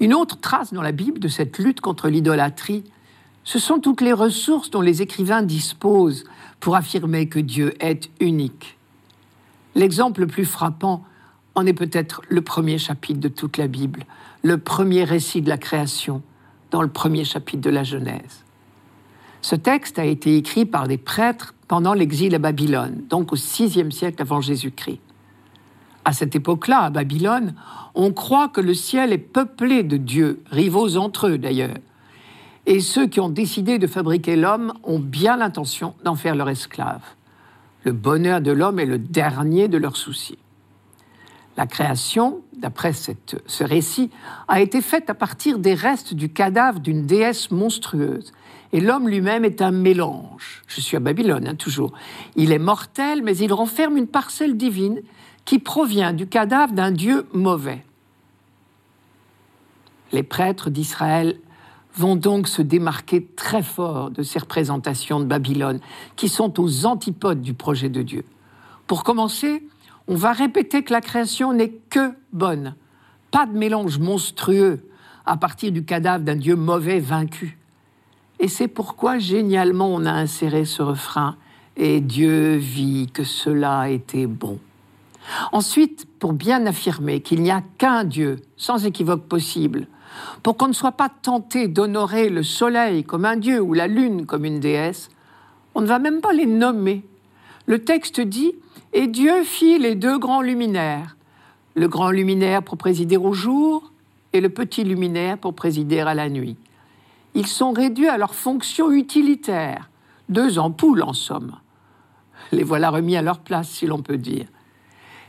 Une 0.00 0.14
autre 0.14 0.40
trace 0.40 0.72
dans 0.72 0.82
la 0.82 0.92
Bible 0.92 1.20
de 1.20 1.28
cette 1.28 1.58
lutte 1.58 1.80
contre 1.80 2.08
l'idolâtrie, 2.08 2.84
ce 3.44 3.58
sont 3.58 3.78
toutes 3.78 4.00
les 4.00 4.12
ressources 4.12 4.70
dont 4.70 4.80
les 4.80 5.02
écrivains 5.02 5.42
disposent 5.42 6.24
pour 6.58 6.74
affirmer 6.74 7.28
que 7.28 7.38
Dieu 7.38 7.74
est 7.78 8.10
unique. 8.20 8.75
L'exemple 9.76 10.22
le 10.22 10.26
plus 10.26 10.46
frappant 10.46 11.04
en 11.54 11.66
est 11.66 11.74
peut-être 11.74 12.22
le 12.30 12.40
premier 12.40 12.78
chapitre 12.78 13.20
de 13.20 13.28
toute 13.28 13.58
la 13.58 13.66
Bible, 13.66 14.04
le 14.42 14.56
premier 14.56 15.04
récit 15.04 15.42
de 15.42 15.50
la 15.50 15.58
création, 15.58 16.22
dans 16.70 16.80
le 16.80 16.88
premier 16.88 17.24
chapitre 17.24 17.60
de 17.60 17.68
la 17.68 17.84
Genèse. 17.84 18.42
Ce 19.42 19.54
texte 19.54 19.98
a 19.98 20.06
été 20.06 20.38
écrit 20.38 20.64
par 20.64 20.88
des 20.88 20.96
prêtres 20.96 21.54
pendant 21.68 21.92
l'exil 21.92 22.34
à 22.34 22.38
Babylone, 22.38 23.02
donc 23.10 23.34
au 23.34 23.36
VIe 23.36 23.92
siècle 23.92 24.22
avant 24.22 24.40
Jésus-Christ. 24.40 25.00
À 26.06 26.14
cette 26.14 26.34
époque-là, 26.34 26.84
à 26.84 26.90
Babylone, 26.90 27.54
on 27.94 28.14
croit 28.14 28.48
que 28.48 28.62
le 28.62 28.72
ciel 28.72 29.12
est 29.12 29.18
peuplé 29.18 29.82
de 29.82 29.98
dieux, 29.98 30.42
rivaux 30.50 30.96
entre 30.96 31.26
eux 31.28 31.36
d'ailleurs. 31.36 31.76
Et 32.64 32.80
ceux 32.80 33.08
qui 33.08 33.20
ont 33.20 33.28
décidé 33.28 33.78
de 33.78 33.86
fabriquer 33.86 34.36
l'homme 34.36 34.72
ont 34.84 35.00
bien 35.00 35.36
l'intention 35.36 35.94
d'en 36.02 36.14
faire 36.14 36.34
leur 36.34 36.48
esclave. 36.48 37.02
Le 37.86 37.92
bonheur 37.92 38.40
de 38.40 38.50
l'homme 38.50 38.80
est 38.80 38.84
le 38.84 38.98
dernier 38.98 39.68
de 39.68 39.78
leurs 39.78 39.96
soucis. 39.96 40.38
La 41.56 41.68
création, 41.68 42.42
d'après 42.56 42.92
ce 42.92 43.62
récit, 43.62 44.10
a 44.48 44.60
été 44.60 44.80
faite 44.80 45.08
à 45.08 45.14
partir 45.14 45.60
des 45.60 45.74
restes 45.74 46.12
du 46.12 46.28
cadavre 46.28 46.80
d'une 46.80 47.06
déesse 47.06 47.52
monstrueuse. 47.52 48.32
Et 48.72 48.80
l'homme 48.80 49.08
lui-même 49.08 49.44
est 49.44 49.62
un 49.62 49.70
mélange. 49.70 50.64
Je 50.66 50.80
suis 50.80 50.96
à 50.96 51.00
Babylone, 51.00 51.46
hein, 51.46 51.54
toujours. 51.54 51.92
Il 52.34 52.50
est 52.50 52.58
mortel, 52.58 53.22
mais 53.22 53.36
il 53.36 53.52
renferme 53.52 53.96
une 53.96 54.08
parcelle 54.08 54.56
divine 54.56 55.00
qui 55.44 55.60
provient 55.60 56.12
du 56.12 56.26
cadavre 56.26 56.72
d'un 56.72 56.90
Dieu 56.90 57.28
mauvais. 57.32 57.84
Les 60.10 60.24
prêtres 60.24 60.70
d'Israël 60.70 61.38
vont 61.96 62.16
donc 62.16 62.46
se 62.48 62.62
démarquer 62.62 63.26
très 63.36 63.62
fort 63.62 64.10
de 64.10 64.22
ces 64.22 64.38
représentations 64.38 65.20
de 65.20 65.24
Babylone, 65.24 65.80
qui 66.14 66.28
sont 66.28 66.60
aux 66.60 66.86
antipodes 66.86 67.42
du 67.42 67.54
projet 67.54 67.88
de 67.88 68.02
Dieu. 68.02 68.24
Pour 68.86 69.02
commencer, 69.02 69.66
on 70.06 70.14
va 70.14 70.32
répéter 70.32 70.82
que 70.82 70.92
la 70.92 71.00
création 71.00 71.52
n'est 71.52 71.72
que 71.90 72.12
bonne, 72.32 72.74
pas 73.30 73.46
de 73.46 73.56
mélange 73.56 73.98
monstrueux 73.98 74.88
à 75.24 75.36
partir 75.36 75.72
du 75.72 75.84
cadavre 75.84 76.24
d'un 76.24 76.36
Dieu 76.36 76.54
mauvais 76.54 77.00
vaincu. 77.00 77.58
Et 78.38 78.48
c'est 78.48 78.68
pourquoi 78.68 79.18
génialement 79.18 79.88
on 79.88 80.04
a 80.04 80.12
inséré 80.12 80.64
ce 80.64 80.82
refrain 80.82 81.36
Et 81.76 82.00
Dieu 82.00 82.56
vit 82.56 83.08
que 83.12 83.24
cela 83.24 83.88
était 83.90 84.26
bon. 84.26 84.58
Ensuite, 85.50 86.06
pour 86.20 86.34
bien 86.34 86.66
affirmer 86.66 87.20
qu'il 87.20 87.42
n'y 87.42 87.50
a 87.50 87.62
qu'un 87.78 88.04
Dieu, 88.04 88.36
sans 88.56 88.86
équivoque 88.86 89.26
possible, 89.26 89.88
pour 90.42 90.56
qu'on 90.56 90.68
ne 90.68 90.72
soit 90.72 90.92
pas 90.92 91.08
tenté 91.08 91.68
d'honorer 91.68 92.28
le 92.28 92.42
soleil 92.42 93.04
comme 93.04 93.24
un 93.24 93.36
Dieu 93.36 93.60
ou 93.60 93.74
la 93.74 93.86
lune 93.86 94.26
comme 94.26 94.44
une 94.44 94.60
déesse, 94.60 95.08
on 95.74 95.80
ne 95.80 95.86
va 95.86 95.98
même 95.98 96.20
pas 96.20 96.32
les 96.32 96.46
nommer. 96.46 97.04
Le 97.66 97.84
texte 97.84 98.20
dit 98.20 98.52
Et 98.92 99.06
Dieu 99.06 99.44
fit 99.44 99.78
les 99.78 99.94
deux 99.94 100.18
grands 100.18 100.42
luminaires, 100.42 101.16
le 101.74 101.88
grand 101.88 102.10
luminaire 102.10 102.62
pour 102.62 102.78
présider 102.78 103.16
au 103.16 103.32
jour 103.32 103.92
et 104.32 104.40
le 104.40 104.48
petit 104.48 104.84
luminaire 104.84 105.38
pour 105.38 105.54
présider 105.54 106.00
à 106.00 106.14
la 106.14 106.28
nuit. 106.28 106.56
Ils 107.34 107.46
sont 107.46 107.72
réduits 107.72 108.08
à 108.08 108.16
leur 108.16 108.34
fonction 108.34 108.90
utilitaire, 108.90 109.90
deux 110.28 110.58
ampoules 110.58 111.02
en 111.02 111.12
somme. 111.12 111.56
Les 112.52 112.62
voilà 112.62 112.90
remis 112.90 113.16
à 113.16 113.22
leur 113.22 113.40
place, 113.40 113.68
si 113.68 113.86
l'on 113.86 114.00
peut 114.00 114.16
dire. 114.16 114.46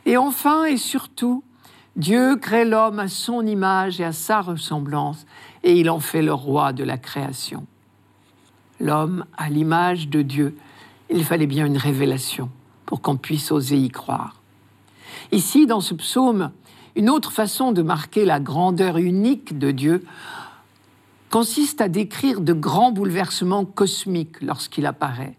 Et 0.05 0.15
enfin 0.15 0.63
et 0.65 0.77
surtout, 0.77 1.43
Dieu 1.97 2.35
crée 2.35 2.63
l'homme 2.63 2.99
à 2.99 3.07
son 3.07 3.45
image 3.45 3.99
et 3.99 4.03
à 4.03 4.11
sa 4.11 4.41
ressemblance, 4.41 5.25
et 5.63 5.79
il 5.79 5.89
en 5.89 5.99
fait 5.99 6.21
le 6.21 6.33
roi 6.33 6.71
de 6.71 6.83
la 6.83 6.99
création. 6.99 7.65
L'homme 8.79 9.25
à 9.35 9.49
l'image 9.49 10.07
de 10.07 10.21
Dieu, 10.21 10.55
il 11.09 11.25
fallait 11.25 11.47
bien 11.47 11.65
une 11.65 11.77
révélation 11.77 12.51
pour 12.85 13.01
qu'on 13.01 13.17
puisse 13.17 13.51
oser 13.51 13.77
y 13.77 13.89
croire. 13.89 14.35
Ici, 15.31 15.65
dans 15.65 15.81
ce 15.81 15.95
psaume, 15.95 16.51
une 16.95 17.09
autre 17.09 17.31
façon 17.31 17.71
de 17.71 17.81
marquer 17.81 18.25
la 18.25 18.39
grandeur 18.39 18.97
unique 18.97 19.57
de 19.57 19.71
Dieu 19.71 20.05
consiste 21.31 21.81
à 21.81 21.89
décrire 21.89 22.41
de 22.41 22.53
grands 22.53 22.91
bouleversements 22.91 23.65
cosmiques 23.65 24.39
lorsqu'il 24.41 24.85
apparaît. 24.85 25.35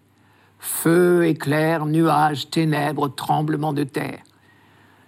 Feu, 0.59 1.25
éclairs, 1.25 1.87
nuages, 1.87 2.51
ténèbres, 2.51 3.09
tremblements 3.09 3.73
de 3.73 3.85
terre. 3.85 4.23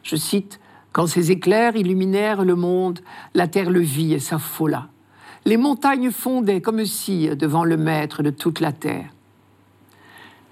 Je 0.05 0.15
cite 0.15 0.61
Quand 0.93 1.07
ces 1.07 1.31
éclairs 1.31 1.77
illuminèrent 1.77 2.45
le 2.45 2.57
monde, 2.57 3.01
la 3.35 3.47
terre 3.47 3.71
le 3.71 3.81
vit 3.81 4.13
et 4.13 4.19
s'affola. 4.19 4.89
Les 5.45 5.57
montagnes 5.57 6.11
fondaient 6.11 6.61
comme 6.61 6.85
si 6.85 7.29
devant 7.37 7.65
le 7.65 7.77
maître 7.77 8.23
de 8.23 8.31
toute 8.31 8.61
la 8.61 8.73
terre. 8.73 9.11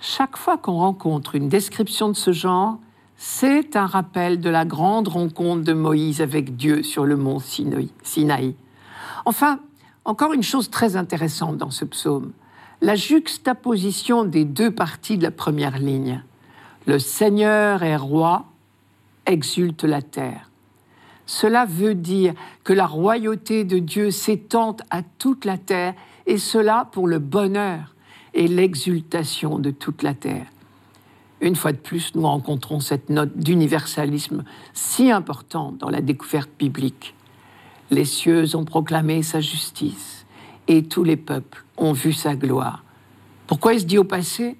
Chaque 0.00 0.37
fois 0.37 0.57
qu'on 0.57 0.78
rencontre 0.78 1.35
une 1.35 1.49
description 1.49 2.09
de 2.09 2.14
ce 2.14 2.33
genre, 2.33 2.78
c'est 3.16 3.75
un 3.75 3.87
rappel 3.87 4.40
de 4.40 4.49
la 4.49 4.64
grande 4.64 5.09
rencontre 5.09 5.64
de 5.64 5.73
Moïse 5.73 6.23
avec 6.23 6.57
Dieu 6.57 6.85
sur 6.85 7.04
le 7.04 7.16
mont 7.16 7.40
Sinaï. 7.40 8.54
Enfin, 9.25 9.59
encore 10.04 10.33
une 10.33 10.45
chose 10.45 10.71
très 10.71 10.95
intéressante 10.95 11.57
dans 11.57 11.73
ce 11.73 11.85
psaume, 11.85 12.33
la 12.80 12.95
juxtaposition 12.95 14.25
des 14.25 14.45
deux 14.45 14.71
parties 14.71 15.18
de 15.18 15.25
la 15.25 15.33
première 15.33 15.78
ligne. 15.78 16.23
Le 16.87 17.00
Seigneur 17.00 17.83
est 17.83 17.97
roi 17.97 18.47
exulte 19.29 19.85
la 19.85 20.03
terre. 20.03 20.51
Cela 21.27 21.67
veut 21.67 21.95
dire 21.95 22.35
que 22.65 22.73
la 22.73 22.87
royauté 22.87 23.65
de 23.65 23.79
Dieu 23.79 24.11
s'étend 24.11 24.77
à 24.91 25.03
toute 25.03 25.45
la 25.45 25.59
terre, 25.59 25.95
et 26.27 26.39
cela 26.39 26.89
pour 26.93 27.07
le 27.07 27.19
bonheur 27.19 27.95
et 28.35 28.49
l'exultation 28.49 29.59
de 29.59 29.71
toute 29.71 30.03
la 30.03 30.15
terre. 30.15 30.47
Une 31.41 31.55
fois 31.55 31.73
de 31.73 31.79
plus, 31.79 32.15
nous 32.15 32.23
rencontrons 32.23 32.81
cette 32.81 33.11
note 33.11 33.37
d'universalisme 33.37 34.45
si 34.73 35.11
importante 35.11 35.79
dans 35.79 35.91
la 35.91 36.01
découverte 36.01 36.51
biblique. 36.59 37.15
Les 37.91 38.05
cieux 38.05 38.57
ont 38.57 38.65
proclamé 38.65 39.23
sa 39.23 39.41
justice, 39.41 40.27
et 40.67 40.85
tous 40.85 41.05
les 41.05 41.17
peuples 41.17 41.65
ont 41.77 41.93
vu 41.93 42.13
sa 42.13 42.35
gloire. 42.35 42.85
Pourquoi 43.47 43.75
est-ce 43.75 43.87
dit 43.87 43.99
au 43.99 44.05
passé? 44.05 44.57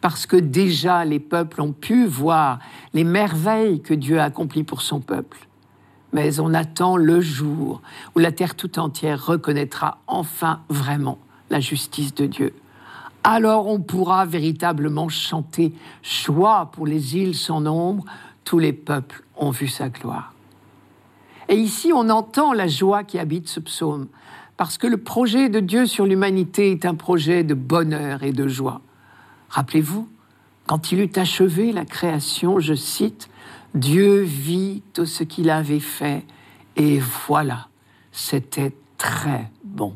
Parce 0.00 0.26
que 0.26 0.36
déjà 0.36 1.04
les 1.04 1.20
peuples 1.20 1.60
ont 1.60 1.72
pu 1.72 2.06
voir 2.06 2.58
les 2.94 3.04
merveilles 3.04 3.80
que 3.80 3.94
Dieu 3.94 4.20
a 4.20 4.24
accomplies 4.24 4.64
pour 4.64 4.82
son 4.82 5.00
peuple. 5.00 5.48
Mais 6.12 6.40
on 6.40 6.54
attend 6.54 6.96
le 6.96 7.20
jour 7.20 7.82
où 8.14 8.18
la 8.18 8.32
terre 8.32 8.54
tout 8.54 8.78
entière 8.78 9.26
reconnaîtra 9.26 9.98
enfin 10.06 10.60
vraiment 10.68 11.18
la 11.50 11.60
justice 11.60 12.14
de 12.14 12.26
Dieu. 12.26 12.54
Alors 13.24 13.66
on 13.66 13.80
pourra 13.80 14.24
véritablement 14.24 15.08
chanter 15.08 15.74
Joie 16.02 16.70
pour 16.72 16.86
les 16.86 17.16
îles 17.16 17.34
sans 17.34 17.60
nombre, 17.60 18.04
tous 18.44 18.58
les 18.58 18.72
peuples 18.72 19.24
ont 19.36 19.50
vu 19.50 19.68
sa 19.68 19.88
gloire. 19.88 20.32
Et 21.48 21.56
ici, 21.56 21.92
on 21.94 22.10
entend 22.10 22.52
la 22.52 22.68
joie 22.68 23.04
qui 23.04 23.18
habite 23.18 23.48
ce 23.48 23.60
psaume, 23.60 24.06
parce 24.56 24.76
que 24.76 24.86
le 24.86 24.98
projet 24.98 25.48
de 25.48 25.60
Dieu 25.60 25.86
sur 25.86 26.04
l'humanité 26.04 26.72
est 26.72 26.84
un 26.84 26.94
projet 26.94 27.42
de 27.42 27.54
bonheur 27.54 28.22
et 28.22 28.32
de 28.32 28.48
joie. 28.48 28.82
Rappelez-vous, 29.50 30.08
quand 30.66 30.92
il 30.92 31.00
eut 31.00 31.12
achevé 31.16 31.72
la 31.72 31.84
création, 31.84 32.60
je 32.60 32.74
cite, 32.74 33.30
Dieu 33.74 34.20
vit 34.20 34.82
tout 34.92 35.06
ce 35.06 35.24
qu'il 35.24 35.50
avait 35.50 35.80
fait, 35.80 36.24
et 36.76 37.00
voilà, 37.26 37.68
c'était 38.12 38.74
très 38.98 39.50
bon. 39.64 39.94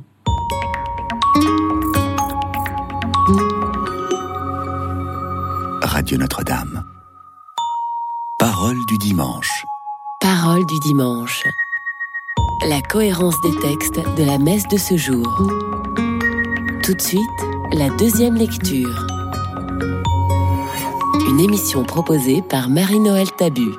Radio 5.83 6.17
Notre-Dame. 6.17 6.85
Parole 8.39 8.79
du 8.89 8.99
dimanche. 8.99 9.65
Parole 10.21 10.65
du 10.67 10.79
dimanche. 10.81 11.45
La 12.67 12.81
cohérence 12.81 13.41
des 13.43 13.55
textes 13.61 14.01
de 14.17 14.25
la 14.25 14.39
messe 14.39 14.67
de 14.69 14.77
ce 14.79 14.97
jour. 14.97 15.27
Tout 16.83 16.95
de 16.95 17.01
suite, 17.01 17.23
la 17.73 17.91
deuxième 17.91 18.35
lecture. 18.35 19.07
Une 21.33 21.41
émission 21.41 21.83
proposée 21.83 22.43
par 22.43 22.69
Marie-Noël 22.69 23.27
Tabu. 23.33 23.71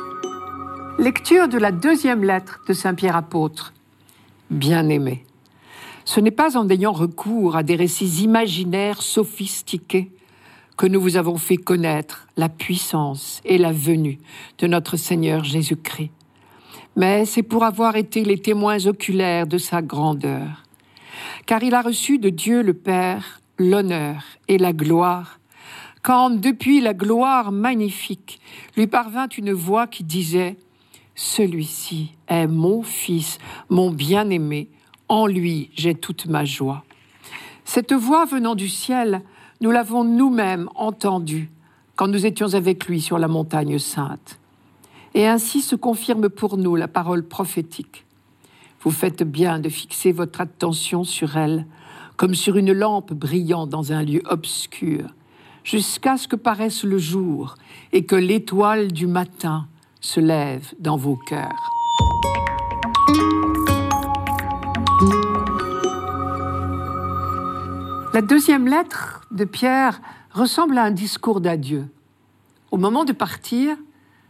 Lecture 0.97 1.47
de 1.47 1.59
la 1.59 1.71
deuxième 1.71 2.23
lettre 2.23 2.61
de 2.67 2.73
Saint 2.73 2.95
Pierre 2.95 3.15
apôtre. 3.15 3.75
Bien-aimé. 4.49 5.23
Ce 6.03 6.19
n'est 6.19 6.31
pas 6.31 6.57
en 6.57 6.67
ayant 6.67 6.93
recours 6.93 7.55
à 7.55 7.61
des 7.61 7.75
récits 7.75 8.23
imaginaires 8.23 9.03
sophistiqués 9.03 10.09
que 10.77 10.87
nous 10.87 10.99
vous 10.99 11.15
avons 11.15 11.37
fait 11.37 11.57
connaître 11.57 12.27
la 12.37 12.49
puissance 12.49 13.39
et 13.45 13.59
la 13.59 13.71
venue 13.71 14.17
de 14.57 14.65
notre 14.65 14.97
Seigneur 14.97 15.43
Jésus-Christ, 15.43 16.09
mais 16.95 17.25
c'est 17.25 17.43
pour 17.43 17.65
avoir 17.65 17.97
été 17.97 18.23
les 18.23 18.39
témoins 18.39 18.83
oculaires 18.87 19.45
de 19.45 19.59
sa 19.59 19.83
grandeur. 19.83 20.63
Car 21.45 21.61
il 21.61 21.75
a 21.75 21.83
reçu 21.83 22.17
de 22.17 22.29
Dieu 22.29 22.63
le 22.63 22.73
Père 22.73 23.41
l'honneur 23.59 24.23
et 24.47 24.57
la 24.57 24.73
gloire, 24.73 25.39
quand 26.03 26.29
depuis 26.29 26.81
la 26.81 26.93
gloire 26.93 27.51
magnifique 27.51 28.39
lui 28.75 28.87
parvint 28.87 29.29
une 29.29 29.53
voix 29.53 29.87
qui 29.87 30.03
disait 30.03 30.57
Celui-ci 31.15 32.11
est 32.27 32.45
mon 32.45 32.83
Fils, 32.83 33.39
mon 33.69 33.89
bien-aimé, 33.89 34.69
en 35.07 35.25
lui 35.25 35.71
j'ai 35.75 35.95
toute 35.95 36.27
ma 36.27 36.45
joie. 36.45 36.83
Cette 37.65 37.93
voix 37.93 38.25
venant 38.25 38.55
du 38.55 38.67
ciel, 38.67 39.21
nous 39.61 39.71
l'avons 39.71 40.03
nous-mêmes 40.03 40.69
entendue 40.75 41.49
quand 41.95 42.07
nous 42.07 42.25
étions 42.25 42.53
avec 42.53 42.85
lui 42.85 42.99
sur 42.99 43.17
la 43.17 43.29
montagne 43.29 43.79
sainte. 43.79 44.39
Et 45.13 45.27
ainsi 45.27 45.61
se 45.61 45.75
confirme 45.75 46.27
pour 46.27 46.57
nous 46.57 46.75
la 46.75 46.87
parole 46.89 47.23
prophétique. 47.23 48.03
Vous 48.81 48.91
faites 48.91 49.23
bien 49.23 49.59
de 49.59 49.69
fixer 49.69 50.11
votre 50.11 50.41
attention 50.41 51.05
sur 51.05 51.37
elle, 51.37 51.65
comme 52.17 52.35
sur 52.35 52.57
une 52.57 52.73
lampe 52.73 53.13
brillant 53.13 53.67
dans 53.67 53.93
un 53.93 54.03
lieu 54.03 54.21
obscur, 54.25 55.07
jusqu'à 55.63 56.17
ce 56.17 56.27
que 56.27 56.35
paraisse 56.35 56.83
le 56.83 56.97
jour 56.97 57.55
et 57.91 58.05
que 58.05 58.15
l'étoile 58.15 58.91
du 58.91 59.07
matin 59.07 59.67
se 60.01 60.19
lève 60.19 60.73
dans 60.79 60.97
vos 60.97 61.15
cœurs. 61.15 61.69
La 68.13 68.21
deuxième 68.21 68.67
lettre 68.67 69.21
de 69.31 69.45
Pierre 69.45 69.99
ressemble 70.31 70.77
à 70.77 70.83
un 70.83 70.91
discours 70.91 71.41
d'adieu. 71.41 71.87
Au 72.71 72.77
moment 72.77 73.05
de 73.05 73.13
partir, 73.13 73.75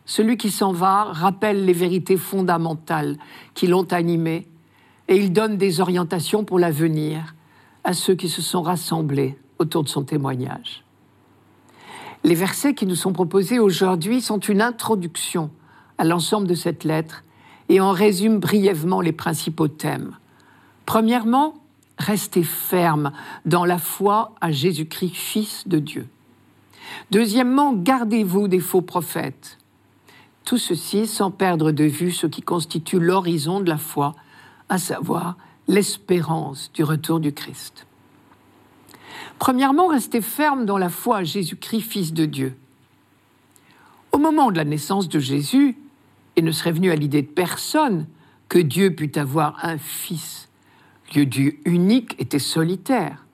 celui 0.06 0.38
qui 0.38 0.52
s'en 0.52 0.72
va 0.72 1.06
rappelle 1.06 1.66
les 1.66 1.74
vérités 1.74 2.18
fondamentales 2.18 3.18
qui 3.54 3.68
l'ont 3.68 3.92
animé 3.92 4.48
et 5.08 5.18
il 5.18 5.34
donne 5.34 5.58
des 5.58 5.82
orientations 5.82 6.44
pour 6.44 6.60
l'avenir 6.60 7.36
à 7.84 7.94
ceux 7.94 8.16
qui 8.16 8.30
se 8.30 8.42
sont 8.42 8.62
rassemblés 8.62 9.38
autour 9.60 9.84
de 9.84 9.90
son 9.90 10.04
témoignage. 10.04 10.84
Les 12.24 12.36
versets 12.36 12.74
qui 12.74 12.86
nous 12.86 12.96
sont 12.96 13.14
proposés 13.14 13.60
aujourd'hui 13.60 14.22
sont 14.22 14.40
une 14.40 14.62
introduction 14.62 15.52
à 15.98 16.04
l'ensemble 16.04 16.48
de 16.48 16.56
cette 16.56 16.84
lettre 16.84 17.24
et 17.70 17.82
en 17.82 17.92
résument 17.92 18.40
brièvement 18.40 19.02
les 19.02 19.12
principaux 19.12 19.68
thèmes. 19.68 20.18
Premièrement, 20.86 21.56
Restez 21.98 22.44
ferme 22.44 23.12
dans 23.46 23.66
la 23.66 23.78
foi 23.78 24.34
à 24.42 24.52
Jésus-Christ, 24.52 25.16
Fils 25.16 25.68
de 25.68 25.80
Dieu. 25.80 26.08
Deuxièmement, 27.12 27.74
gardez-vous 27.74 28.48
des 28.48 28.60
faux 28.60 28.82
prophètes. 28.82 29.58
Tout 30.44 30.58
ceci 30.58 31.08
sans 31.08 31.32
perdre 31.32 31.72
de 31.72 31.86
vue 31.86 32.12
ce 32.12 32.28
qui 32.28 32.42
constitue 32.42 33.00
l'horizon 33.00 33.62
de 33.62 33.70
la 33.70 33.78
foi, 33.78 34.16
à 34.70 34.78
savoir 34.78 35.38
l'espérance 35.68 36.72
du 36.74 36.84
retour 36.84 37.20
du 37.20 37.32
Christ. 37.32 37.86
Premièrement, 39.40 39.88
restez 39.88 40.22
ferme 40.22 40.66
dans 40.66 40.78
la 40.78 40.90
foi 40.90 41.18
à 41.18 41.24
Jésus-Christ, 41.24 41.82
Fils 41.82 42.14
de 42.14 42.26
Dieu. 42.26 42.56
Au 44.12 44.18
moment 44.18 44.52
de 44.52 44.58
la 44.58 44.66
naissance 44.66 45.10
de 45.10 45.20
Jésus, 45.20 45.78
il 46.36 46.46
ne 46.46 46.52
serait 46.52 46.72
venu 46.72 46.92
à 46.92 46.96
l'idée 46.96 47.22
de 47.22 47.28
personne 47.28 48.08
que 48.50 48.60
Dieu 48.60 48.94
pût 48.96 49.12
avoir 49.18 49.64
un 49.64 49.78
fils 49.78 50.50
Dieu 51.22 51.60
unique 51.66 52.16
était 52.20 52.40
solitaire. 52.40 53.26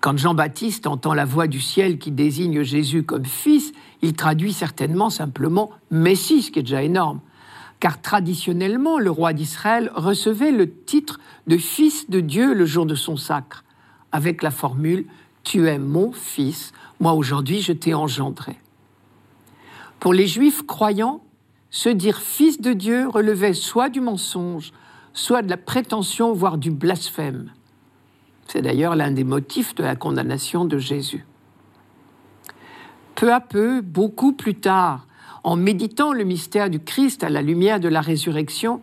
Quand 0.00 0.16
Jean-Baptiste 0.16 0.86
entend 0.86 1.14
la 1.14 1.24
voix 1.24 1.46
du 1.46 1.60
ciel 1.60 1.98
qui 1.98 2.10
désigne 2.10 2.62
Jésus 2.62 3.02
comme 3.02 3.24
fils, 3.24 3.72
il 4.02 4.14
traduit 4.14 4.52
certainement 4.52 5.10
simplement 5.10 5.70
Messie, 5.90 6.42
ce 6.42 6.50
qui 6.50 6.58
est 6.60 6.62
déjà 6.62 6.82
énorme. 6.82 7.20
Car 7.80 8.00
traditionnellement, 8.00 8.98
le 8.98 9.10
roi 9.10 9.32
d'Israël 9.32 9.90
recevait 9.94 10.52
le 10.52 10.70
titre 10.70 11.20
de 11.46 11.56
fils 11.56 12.08
de 12.08 12.20
Dieu 12.20 12.54
le 12.54 12.66
jour 12.66 12.86
de 12.86 12.94
son 12.94 13.16
sacre, 13.16 13.64
avec 14.16 14.42
la 14.42 14.50
formule 14.50 15.04
Tu 15.44 15.68
es 15.68 15.78
mon 15.78 16.10
fils, 16.10 16.72
moi 17.00 17.12
aujourd'hui 17.12 17.60
je 17.60 17.72
t'ai 17.72 17.92
engendré. 17.92 18.56
Pour 20.00 20.14
les 20.14 20.26
juifs 20.26 20.66
croyants, 20.66 21.20
se 21.70 21.90
dire 21.90 22.18
fils 22.18 22.60
de 22.60 22.72
Dieu 22.72 23.08
relevait 23.08 23.52
soit 23.52 23.90
du 23.90 24.00
mensonge, 24.00 24.72
soit 25.12 25.42
de 25.42 25.50
la 25.50 25.58
prétention, 25.58 26.32
voire 26.32 26.56
du 26.56 26.70
blasphème. 26.70 27.52
C'est 28.48 28.62
d'ailleurs 28.62 28.96
l'un 28.96 29.10
des 29.10 29.24
motifs 29.24 29.74
de 29.74 29.82
la 29.82 29.96
condamnation 29.96 30.64
de 30.64 30.78
Jésus. 30.78 31.26
Peu 33.14 33.32
à 33.32 33.40
peu, 33.40 33.82
beaucoup 33.82 34.32
plus 34.32 34.54
tard, 34.54 35.06
en 35.44 35.56
méditant 35.56 36.12
le 36.12 36.24
mystère 36.24 36.70
du 36.70 36.80
Christ 36.80 37.22
à 37.22 37.28
la 37.28 37.42
lumière 37.42 37.80
de 37.80 37.88
la 37.88 38.00
résurrection, 38.00 38.80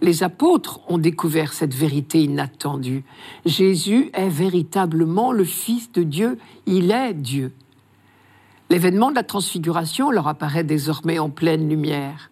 les 0.00 0.22
apôtres 0.22 0.80
ont 0.88 0.98
découvert 0.98 1.52
cette 1.52 1.74
vérité 1.74 2.22
inattendue. 2.22 3.04
Jésus 3.44 4.10
est 4.12 4.28
véritablement 4.28 5.32
le 5.32 5.44
Fils 5.44 5.90
de 5.92 6.02
Dieu, 6.02 6.38
il 6.66 6.90
est 6.90 7.14
Dieu. 7.14 7.52
L'événement 8.70 9.10
de 9.10 9.16
la 9.16 9.22
transfiguration 9.22 10.10
leur 10.10 10.28
apparaît 10.28 10.64
désormais 10.64 11.18
en 11.18 11.30
pleine 11.30 11.68
lumière. 11.68 12.30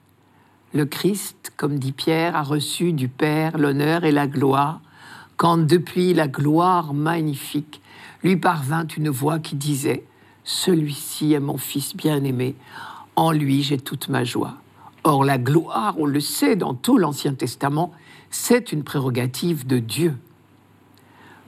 Le 0.74 0.84
Christ, 0.84 1.52
comme 1.56 1.78
dit 1.78 1.92
Pierre, 1.92 2.36
a 2.36 2.42
reçu 2.42 2.92
du 2.92 3.08
Père 3.08 3.56
l'honneur 3.56 4.04
et 4.04 4.12
la 4.12 4.26
gloire, 4.26 4.80
quand 5.36 5.58
depuis 5.58 6.14
la 6.14 6.28
gloire 6.28 6.94
magnifique 6.94 7.80
lui 8.22 8.36
parvint 8.36 8.86
une 8.86 9.08
voix 9.08 9.38
qui 9.38 9.56
disait 9.56 10.04
Celui-ci 10.44 11.32
est 11.32 11.40
mon 11.40 11.56
Fils 11.56 11.96
bien-aimé, 11.96 12.54
en 13.16 13.32
lui 13.32 13.62
j'ai 13.62 13.78
toute 13.78 14.08
ma 14.08 14.24
joie. 14.24 14.56
Or 15.06 15.22
la 15.22 15.38
gloire, 15.38 15.94
on 16.00 16.04
le 16.04 16.18
sait 16.18 16.56
dans 16.56 16.74
tout 16.74 16.98
l'Ancien 16.98 17.32
Testament, 17.32 17.92
c'est 18.28 18.72
une 18.72 18.82
prérogative 18.82 19.64
de 19.64 19.78
Dieu. 19.78 20.16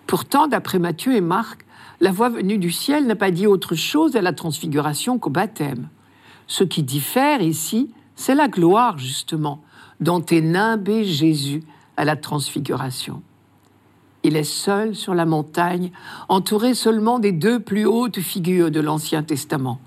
Pourtant, 0.06 0.46
d'après 0.46 0.78
Matthieu 0.78 1.16
et 1.16 1.20
Marc, 1.20 1.66
la 1.98 2.12
voix 2.12 2.28
venue 2.28 2.58
du 2.58 2.70
ciel 2.70 3.08
n'a 3.08 3.16
pas 3.16 3.32
dit 3.32 3.48
autre 3.48 3.74
chose 3.74 4.14
à 4.14 4.22
la 4.22 4.32
transfiguration 4.32 5.18
qu'au 5.18 5.30
baptême. 5.30 5.88
Ce 6.46 6.62
qui 6.62 6.84
diffère 6.84 7.42
ici, 7.42 7.90
c'est 8.14 8.36
la 8.36 8.46
gloire, 8.46 8.96
justement, 8.96 9.60
dont 9.98 10.24
est 10.24 10.40
nimbé 10.40 11.02
Jésus 11.02 11.64
à 11.96 12.04
la 12.04 12.14
transfiguration. 12.14 13.22
Il 14.22 14.36
est 14.36 14.44
seul 14.44 14.94
sur 14.94 15.16
la 15.16 15.26
montagne, 15.26 15.90
entouré 16.28 16.74
seulement 16.74 17.18
des 17.18 17.32
deux 17.32 17.58
plus 17.58 17.86
hautes 17.86 18.20
figures 18.20 18.70
de 18.70 18.78
l'Ancien 18.78 19.24
Testament. 19.24 19.80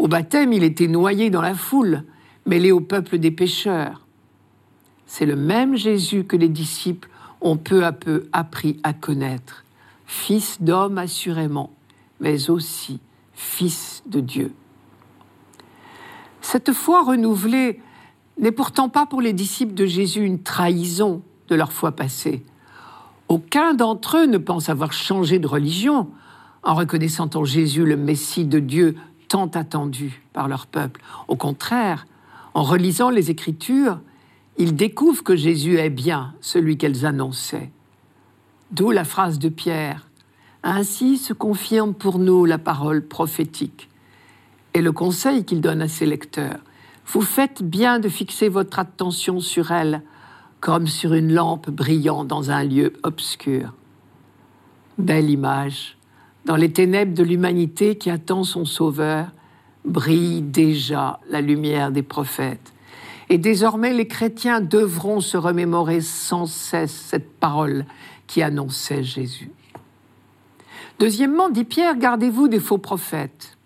Au 0.00 0.08
baptême, 0.08 0.52
il 0.52 0.64
était 0.64 0.88
noyé 0.88 1.30
dans 1.30 1.42
la 1.42 1.54
foule, 1.54 2.02
mêlé 2.46 2.72
au 2.72 2.80
peuple 2.80 3.18
des 3.18 3.30
pécheurs. 3.30 4.06
C'est 5.06 5.26
le 5.26 5.36
même 5.36 5.76
Jésus 5.76 6.24
que 6.24 6.36
les 6.36 6.48
disciples 6.48 7.08
ont 7.40 7.56
peu 7.56 7.84
à 7.84 7.92
peu 7.92 8.28
appris 8.32 8.78
à 8.82 8.92
connaître, 8.92 9.64
fils 10.06 10.62
d'homme 10.62 10.98
assurément, 10.98 11.70
mais 12.20 12.50
aussi 12.50 13.00
fils 13.34 14.02
de 14.06 14.20
Dieu. 14.20 14.52
Cette 16.40 16.72
foi 16.72 17.02
renouvelée 17.02 17.80
n'est 18.38 18.52
pourtant 18.52 18.88
pas 18.88 19.06
pour 19.06 19.20
les 19.20 19.32
disciples 19.32 19.74
de 19.74 19.86
Jésus 19.86 20.24
une 20.24 20.42
trahison 20.42 21.22
de 21.48 21.54
leur 21.54 21.72
foi 21.72 21.92
passée. 21.92 22.42
Aucun 23.28 23.74
d'entre 23.74 24.18
eux 24.18 24.26
ne 24.26 24.38
pense 24.38 24.68
avoir 24.68 24.92
changé 24.92 25.38
de 25.38 25.46
religion 25.46 26.08
en 26.62 26.74
reconnaissant 26.74 27.30
en 27.34 27.44
Jésus 27.44 27.84
le 27.84 27.96
Messie 27.96 28.44
de 28.44 28.58
Dieu 28.58 28.96
tant 29.28 29.46
attendu 29.46 30.22
par 30.32 30.48
leur 30.48 30.66
peuple. 30.66 31.00
Au 31.28 31.36
contraire, 31.36 32.06
en 32.54 32.62
relisant 32.62 33.10
les 33.10 33.30
Écritures, 33.30 34.00
ils 34.58 34.74
découvrent 34.74 35.24
que 35.24 35.36
Jésus 35.36 35.78
est 35.78 35.90
bien 35.90 36.34
celui 36.40 36.76
qu'elles 36.76 37.06
annonçaient. 37.06 37.70
D'où 38.70 38.90
la 38.90 39.04
phrase 39.04 39.38
de 39.38 39.48
Pierre. 39.48 40.08
Ainsi 40.62 41.18
se 41.18 41.32
confirme 41.32 41.94
pour 41.94 42.18
nous 42.18 42.44
la 42.44 42.58
parole 42.58 43.06
prophétique 43.06 43.88
et 44.74 44.80
le 44.80 44.92
conseil 44.92 45.44
qu'il 45.44 45.60
donne 45.60 45.82
à 45.82 45.88
ses 45.88 46.06
lecteurs. 46.06 46.60
Vous 47.06 47.22
faites 47.22 47.62
bien 47.62 47.98
de 47.98 48.08
fixer 48.08 48.48
votre 48.48 48.78
attention 48.78 49.40
sur 49.40 49.72
elle, 49.72 50.02
comme 50.60 50.86
sur 50.86 51.14
une 51.14 51.32
lampe 51.32 51.68
brillant 51.68 52.24
dans 52.24 52.50
un 52.50 52.62
lieu 52.62 52.92
obscur. 53.02 53.74
Belle 54.98 55.30
image. 55.30 55.98
Dans 56.44 56.56
les 56.56 56.72
ténèbres 56.72 57.14
de 57.14 57.22
l'humanité 57.22 57.96
qui 57.96 58.10
attend 58.10 58.44
son 58.44 58.64
Sauveur, 58.64 59.28
brille 59.84 60.42
déjà 60.42 61.20
la 61.28 61.40
lumière 61.40 61.90
des 61.90 62.02
prophètes. 62.02 62.72
Et 63.28 63.38
désormais, 63.38 63.92
les 63.92 64.06
chrétiens 64.06 64.60
devront 64.60 65.20
se 65.20 65.36
remémorer 65.36 66.00
sans 66.00 66.46
cesse 66.46 66.92
cette 66.92 67.32
parole 67.38 67.86
qui 68.26 68.42
annonçait 68.42 69.02
Jésus. 69.02 69.50
Deuxièmement, 70.98 71.48
dit 71.48 71.64
Pierre, 71.64 71.96
gardez-vous 71.96 72.48
des 72.48 72.60
faux 72.60 72.78
prophètes. 72.78 73.56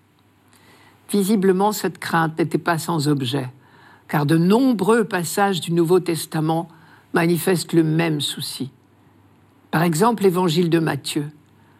Visiblement, 1.10 1.72
cette 1.72 1.98
crainte 1.98 2.38
n'était 2.38 2.58
pas 2.58 2.78
sans 2.78 3.08
objet, 3.08 3.48
car 4.08 4.26
de 4.26 4.36
nombreux 4.36 5.04
passages 5.04 5.60
du 5.60 5.72
Nouveau 5.72 6.00
Testament 6.00 6.68
manifestent 7.12 7.72
le 7.72 7.82
même 7.82 8.20
souci. 8.20 8.70
Par 9.70 9.82
exemple, 9.82 10.22
l'évangile 10.22 10.70
de 10.70 10.78
Matthieu. 10.78 11.28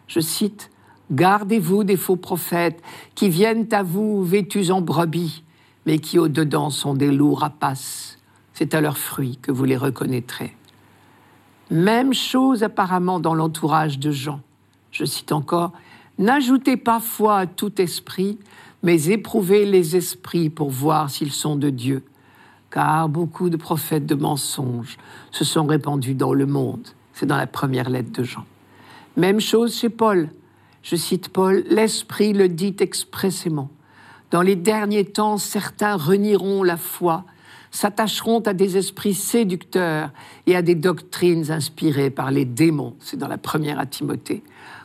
Je 0.07 0.20
cite 0.20 0.70
Gardez-vous 1.12 1.85
des 1.85 1.97
faux 1.97 2.16
prophètes 2.16 2.83
qui 3.14 3.29
viennent 3.29 3.69
à 3.73 3.83
vous 3.83 4.25
vêtus 4.25 4.71
en 4.71 4.81
brebis, 4.81 5.45
mais 5.87 5.99
qui 5.99 6.19
au-dedans 6.19 6.71
sont 6.71 6.95
des 6.95 7.12
loups 7.12 7.35
rapaces. 7.35 8.19
C'est 8.55 8.75
à 8.75 8.81
leurs 8.81 8.99
fruits 8.99 9.38
que 9.40 9.53
vous 9.53 9.64
les 9.64 9.77
reconnaîtrez. 9.77 10.57
Même 11.71 12.12
chose 12.12 12.62
apparemment 12.62 13.21
dans 13.21 13.35
l'entourage 13.35 13.99
de 13.99 14.11
Jean. 14.11 14.40
Je 14.90 15.05
cite 15.05 15.33
encore 15.33 15.73
N'ajoutez 16.19 16.77
pas 16.77 17.01
foi 17.01 17.38
à 17.38 17.47
tout 17.47 17.81
esprit, 17.81 18.38
mais 18.83 19.11
éprouvez 19.11 19.66
les 19.66 19.97
esprits 19.97 20.49
pour 20.49 20.71
voir 20.71 21.11
s'ils 21.11 21.33
sont 21.33 21.57
de 21.57 21.69
Dieu. 21.69 22.03
Car 22.71 23.09
beaucoup 23.09 23.51
de 23.51 23.57
prophètes 23.57 24.07
de 24.07 24.14
mensonges 24.14 24.97
se 25.31 25.45
sont 25.45 25.66
répandus 25.66 26.14
dans 26.14 26.33
le 26.33 26.47
monde. 26.47 26.88
C'est 27.12 27.27
dans 27.27 27.37
la 27.37 27.47
première 27.47 27.90
lettre 27.90 28.12
de 28.12 28.25
Jean. 28.25 28.45
Même 29.16 29.40
chose 29.40 29.77
chez 29.77 29.88
Paul. 29.88 30.31
Je 30.87 30.94
cite 30.94 31.31
Paul, 31.31 31.64
L'Esprit 31.68 32.33
le 32.33 32.49
dit 32.49 32.77
expressément. 32.79 33.70
Dans 34.31 34.40
les 34.40 34.55
derniers 34.55 35.05
temps, 35.05 35.37
certains 35.37 35.96
renieront 35.96 36.62
la 36.62 36.77
foi, 36.77 37.25
s'attacheront 37.72 38.38
à 38.42 38.53
des 38.53 38.77
esprits 38.77 39.12
séducteurs 39.12 40.11
et 40.46 40.55
à 40.55 40.62
des 40.62 40.77
doctrines 40.77 41.51
inspirées 41.51 42.11
par 42.11 42.31
les 42.31 42.44
démons. 42.44 42.94
C'est 43.01 43.16
dans 43.16 43.27
la 43.27 43.37
première 43.37 43.81
à 43.81 43.87
Timothée. 43.87 44.44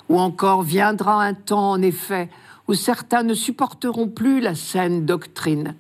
Ou 0.09 0.19
encore 0.19 0.63
viendra 0.63 1.23
un 1.23 1.35
temps, 1.35 1.69
en 1.69 1.81
effet, 1.83 2.29
où 2.67 2.73
certains 2.73 3.21
ne 3.21 3.35
supporteront 3.35 4.07
plus 4.07 4.41
la 4.41 4.55
saine 4.55 5.05
doctrine, 5.05 5.75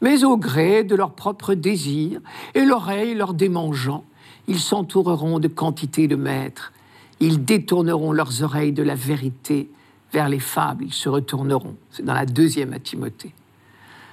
mais 0.00 0.24
au 0.24 0.38
gré 0.38 0.84
de 0.84 0.96
leurs 0.96 1.12
propres 1.12 1.52
désirs 1.52 2.20
et 2.54 2.64
l'oreille 2.64 3.14
leur 3.14 3.34
démangeant, 3.34 4.04
ils 4.48 4.58
s'entoureront 4.58 5.38
de 5.38 5.48
quantité 5.48 6.08
de 6.08 6.16
maîtres. 6.16 6.72
Ils 7.20 7.44
détourneront 7.44 8.12
leurs 8.12 8.42
oreilles 8.42 8.72
de 8.72 8.82
la 8.82 8.94
vérité 8.94 9.70
vers 10.12 10.28
les 10.28 10.38
fables, 10.38 10.84
ils 10.84 10.92
se 10.92 11.08
retourneront. 11.08 11.76
C'est 11.90 12.04
dans 12.04 12.14
la 12.14 12.26
deuxième 12.26 12.72
à 12.72 12.78
Timothée. 12.78 13.34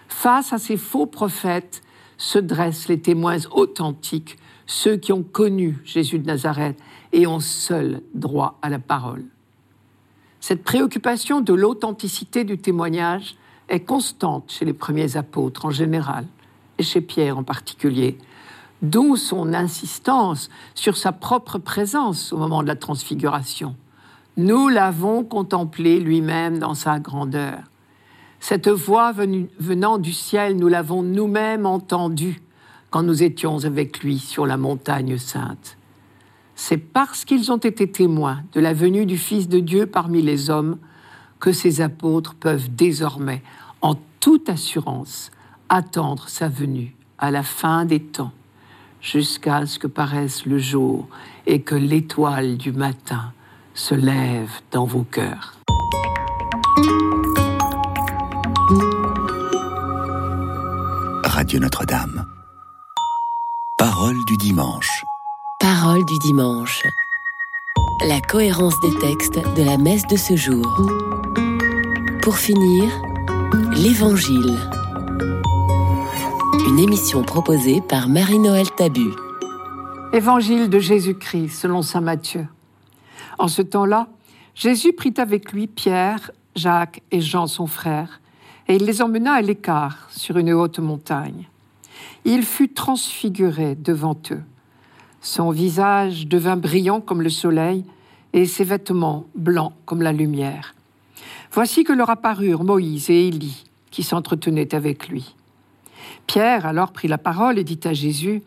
Face 0.08 0.54
à 0.54 0.58
ces 0.58 0.78
faux 0.78 1.06
prophètes 1.06 1.82
se 2.18 2.40
dressent 2.40 2.88
les 2.88 3.00
témoins 3.00 3.38
authentiques, 3.52 4.38
ceux 4.66 4.96
qui 4.96 5.12
ont 5.12 5.24
connu 5.24 5.78
Jésus 5.84 6.20
de 6.20 6.26
Nazareth 6.26 6.78
et 7.12 7.28
ont 7.28 7.40
seul 7.40 8.02
droit 8.14 8.58
à 8.62 8.70
la 8.70 8.80
parole. 8.80 9.26
Cette 10.40 10.64
préoccupation 10.64 11.42
de 11.42 11.54
l'authenticité 11.54 12.44
du 12.44 12.58
témoignage 12.58 13.36
est 13.70 13.82
constante 13.82 14.52
chez 14.52 14.66
les 14.66 14.74
premiers 14.74 15.16
apôtres 15.16 15.66
en 15.66 15.72
général, 15.72 16.26
et 16.78 16.84
chez 16.84 17.02
Pierre 17.02 17.38
en 17.38 17.44
particulier, 17.44 18.18
d'où 18.84 19.16
son 19.16 19.54
insistance 19.54 20.50
sur 20.76 20.98
sa 20.98 21.12
propre 21.12 21.58
présence 21.58 22.32
au 22.32 22.38
moment 22.38 22.62
de 22.62 22.68
la 22.68 22.76
transfiguration. 22.76 23.76
Nous 24.38 24.68
l'avons 24.68 25.24
contemplé 25.24 26.00
lui-même 26.00 26.60
dans 26.60 26.76
sa 26.76 27.00
grandeur. 27.00 27.60
Cette 28.40 28.68
voix 28.68 29.14
venant 29.14 29.98
du 29.98 30.12
ciel, 30.12 30.58
nous 30.58 30.68
l'avons 30.68 31.02
nous-mêmes 31.02 31.66
entendue 31.66 32.42
quand 32.90 33.04
nous 33.04 33.24
étions 33.24 33.64
avec 33.64 34.04
lui 34.04 34.20
sur 34.20 34.46
la 34.46 34.58
montagne 34.58 35.18
sainte. 35.18 35.78
C'est 36.56 36.78
parce 36.78 37.26
qu'ils 37.26 37.52
ont 37.52 37.58
été 37.58 37.90
témoins 37.90 38.44
de 38.54 38.60
la 38.60 38.74
venue 38.74 39.06
du 39.06 39.18
Fils 39.18 39.48
de 39.48 39.60
Dieu 39.60 39.86
parmi 39.86 40.22
les 40.22 40.50
hommes 40.50 40.78
que 41.40 41.52
ces 41.52 41.82
apôtres 41.82 42.36
peuvent 42.36 42.70
désormais, 42.76 43.42
en 43.82 43.96
toute 44.20 44.50
assurance, 44.50 45.32
attendre 45.70 46.30
sa 46.30 46.50
venue 46.50 46.96
à 47.18 47.32
la 47.32 47.44
fin 47.44 47.86
des 47.86 48.00
temps, 48.00 48.32
jusqu'à 49.04 49.66
ce 49.68 49.78
que 49.78 49.88
paraisse 49.88 50.46
le 50.46 50.58
jour 50.58 51.08
et 51.46 51.62
que 51.62 51.76
l'étoile 51.76 52.58
du 52.58 52.72
matin 52.72 53.34
se 53.76 53.94
lève 53.94 54.50
dans 54.72 54.86
vos 54.86 55.04
cœurs. 55.04 55.58
Radio 61.26 61.60
Notre-Dame. 61.60 62.26
Parole 63.78 64.16
du 64.26 64.38
dimanche. 64.38 65.04
Parole 65.60 66.06
du 66.06 66.18
dimanche. 66.20 66.84
La 68.08 68.22
cohérence 68.22 68.80
des 68.82 68.98
textes 69.00 69.40
de 69.56 69.64
la 69.64 69.78
messe 69.78 70.08
de 70.08 70.16
ce 70.16 70.36
jour. 70.36 70.66
Pour 72.22 72.38
finir, 72.38 72.90
l'Évangile. 73.74 74.58
Une 76.74 76.80
émission 76.80 77.22
proposée 77.22 77.82
par 77.82 78.10
Marie-Noël 78.10 78.66
Tabu. 78.76 79.12
Évangile 80.12 80.72
de 80.72 80.80
Jésus-Christ 80.80 81.50
selon 81.50 81.84
Saint 81.84 82.02
Matthieu. 82.02 82.48
En 83.38 83.48
ce 83.48 83.62
temps-là, 83.62 84.08
Jésus 84.56 84.92
prit 84.94 85.14
avec 85.18 85.52
lui 85.52 85.68
Pierre, 85.68 86.32
Jacques 86.56 87.04
et 87.12 87.22
Jean 87.22 87.46
son 87.46 87.68
frère, 87.68 88.22
et 88.68 88.78
il 88.78 88.86
les 88.86 89.04
emmena 89.04 89.34
à 89.34 89.42
l'écart 89.44 90.08
sur 90.10 90.40
une 90.40 90.52
haute 90.52 90.80
montagne. 90.80 91.48
Il 92.26 92.42
fut 92.42 92.70
transfiguré 92.70 93.76
devant 93.76 94.18
eux 94.32 94.42
son 95.22 95.52
visage 95.52 96.26
devint 96.26 96.58
brillant 96.58 97.02
comme 97.02 97.22
le 97.22 97.30
soleil 97.30 97.86
et 98.34 98.48
ses 98.48 98.64
vêtements 98.64 99.28
blancs 99.36 99.74
comme 99.86 100.02
la 100.02 100.12
lumière. 100.12 100.74
Voici 101.52 101.84
que 101.84 101.94
leur 101.94 102.10
apparurent 102.10 102.64
Moïse 102.64 103.12
et 103.12 103.28
Élie 103.28 103.64
qui 103.92 104.02
s'entretenaient 104.02 104.74
avec 104.74 105.08
lui. 105.08 105.36
Pierre 106.28 106.66
alors 106.66 106.92
prit 106.92 107.08
la 107.08 107.18
parole 107.18 107.60
et 107.60 107.64
dit 107.64 107.80
à 107.84 107.94
Jésus, 107.94 108.42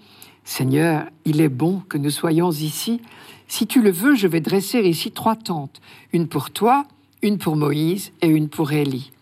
Seigneur, 0.44 1.05
il 1.24 1.40
est 1.40 1.48
bon 1.48 1.83
que 1.88 1.98
nous 1.98 2.11
soyons 2.11 2.50
ici. 2.50 3.00
Si 3.48 3.66
tu 3.66 3.83
le 3.83 3.90
veux, 3.90 4.14
je 4.14 4.29
vais 4.29 4.40
dresser 4.40 4.81
ici 4.81 5.11
trois 5.11 5.37
tentes, 5.37 5.81
une 6.12 6.29
pour 6.29 6.50
toi, 6.50 6.85
une 7.22 7.38
pour 7.38 7.57
Moïse 7.57 8.12
et 8.22 8.29
une 8.29 8.48
pour 8.48 8.72
Élie. 8.72 9.12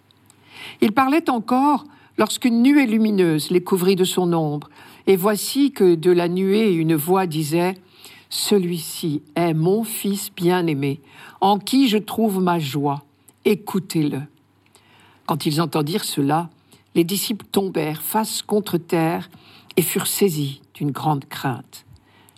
Il 0.80 0.92
parlait 0.92 1.30
encore 1.30 1.84
lorsqu'une 2.18 2.62
nuée 2.62 2.86
lumineuse 2.86 3.50
les 3.50 3.62
couvrit 3.62 3.96
de 3.96 4.04
son 4.04 4.32
ombre, 4.32 4.68
et 5.06 5.16
voici 5.16 5.72
que 5.72 5.94
de 5.94 6.10
la 6.10 6.28
nuée 6.28 6.72
une 6.72 6.94
voix 6.94 7.26
disait 7.26 7.74
Celui-ci 8.30 9.22
est 9.34 9.54
mon 9.54 9.84
Fils 9.84 10.30
bien-aimé, 10.34 11.00
en 11.40 11.58
qui 11.58 11.88
je 11.88 11.98
trouve 11.98 12.40
ma 12.40 12.58
joie. 12.58 13.02
Écoutez-le. 13.44 14.22
Quand 15.26 15.46
ils 15.46 15.60
entendirent 15.60 16.04
cela, 16.04 16.50
les 16.94 17.04
disciples 17.04 17.46
tombèrent 17.50 18.02
face 18.02 18.42
contre 18.42 18.78
terre 18.78 19.28
et 19.76 19.82
furent 19.82 20.06
saisis 20.06 20.60
d'une 20.74 20.90
grande 20.90 21.24
crainte. 21.26 21.84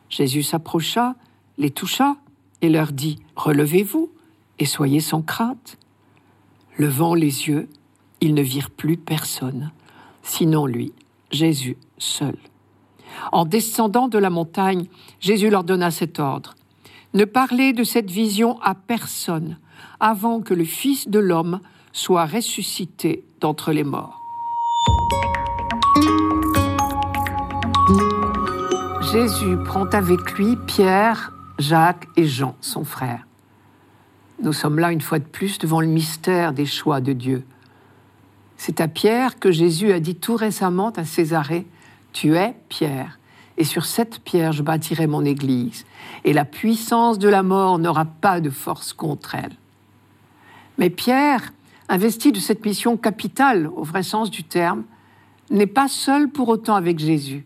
Jésus 0.09 0.43
s'approcha, 0.43 1.15
les 1.59 1.71
toucha 1.71 2.17
et 2.63 2.69
leur 2.69 2.93
dit 2.93 3.19
Relevez-vous 3.37 4.11
et 4.59 4.65
soyez 4.67 5.01
sans 5.01 5.23
crainte. 5.23 5.79
Levant 6.79 7.15
les 7.15 7.49
yeux, 7.49 7.69
ils 8.21 8.35
ne 8.35 8.43
virent 8.43 8.71
plus 8.71 8.97
personne, 8.97 9.73
sinon 10.23 10.67
lui, 10.67 10.93
Jésus 11.31 11.77
seul. 11.99 12.37
En 13.33 13.45
descendant 13.45 14.09
de 14.09 14.19
la 14.19 14.31
montagne, 14.31 14.87
Jésus 15.21 15.51
leur 15.51 15.65
donna 15.65 15.91
cet 15.91 16.19
ordre. 16.19 16.55
Ne 17.15 17.25
parlez 17.25 17.73
de 17.73 17.85
cette 17.85 18.11
vision 18.11 18.61
à 18.61 18.75
personne 18.75 19.59
avant 20.01 20.41
que 20.41 20.55
le 20.55 20.65
Fils 20.65 21.09
de 21.09 21.19
l'homme 21.19 21.61
soit 21.93 22.27
ressuscité 22.27 23.25
d'entre 23.41 23.73
les 23.73 23.85
morts. 23.85 24.26
Jésus 29.19 29.57
prend 29.57 29.87
avec 29.87 30.33
lui 30.33 30.57
Pierre, 30.67 31.33
Jacques 31.59 32.07
et 32.19 32.27
Jean, 32.27 32.55
son 32.61 32.85
frère. 32.85 33.27
Nous 34.43 34.53
sommes 34.53 34.79
là 34.79 34.93
une 34.93 35.01
fois 35.01 35.19
de 35.19 35.25
plus 35.25 35.59
devant 35.59 35.81
le 35.81 35.87
mystère 35.87 36.53
des 36.53 36.67
choix 36.67 37.01
de 37.01 37.15
Dieu. 37.15 37.43
C'est 38.59 38.79
à 38.83 38.89
Pierre 38.89 39.39
que 39.39 39.51
Jésus 39.51 39.91
a 39.93 40.01
dit 40.01 40.17
tout 40.17 40.37
récemment 40.37 40.91
à 40.91 41.07
Césarée, 41.07 41.67
tu 42.13 42.37
es 42.37 42.57
Pierre, 42.69 43.19
et 43.57 43.65
sur 43.65 43.87
cette 43.87 44.19
pierre 44.19 44.53
je 44.53 44.63
bâtirai 44.63 45.07
mon 45.07 45.25
Église, 45.25 45.87
et 46.25 46.35
la 46.35 46.45
puissance 46.45 47.19
de 47.19 47.31
la 47.31 47.43
mort 47.43 47.79
n'aura 47.79 48.05
pas 48.05 48.43
de 48.43 48.51
force 48.51 48.93
contre 48.93 49.35
elle. 49.35 49.57
Mais 50.77 50.91
Pierre, 50.91 51.55
investi 51.89 52.33
de 52.33 52.39
cette 52.39 52.67
mission 52.67 52.99
capitale 52.99 53.67
au 53.75 53.83
vrai 53.83 54.03
sens 54.03 54.31
du 54.31 54.45
terme, 54.45 54.85
n'est 55.49 55.67
pas 55.67 55.89
seul 55.89 56.29
pour 56.29 56.51
autant 56.51 56.75
avec 56.75 56.99
Jésus. 56.99 57.46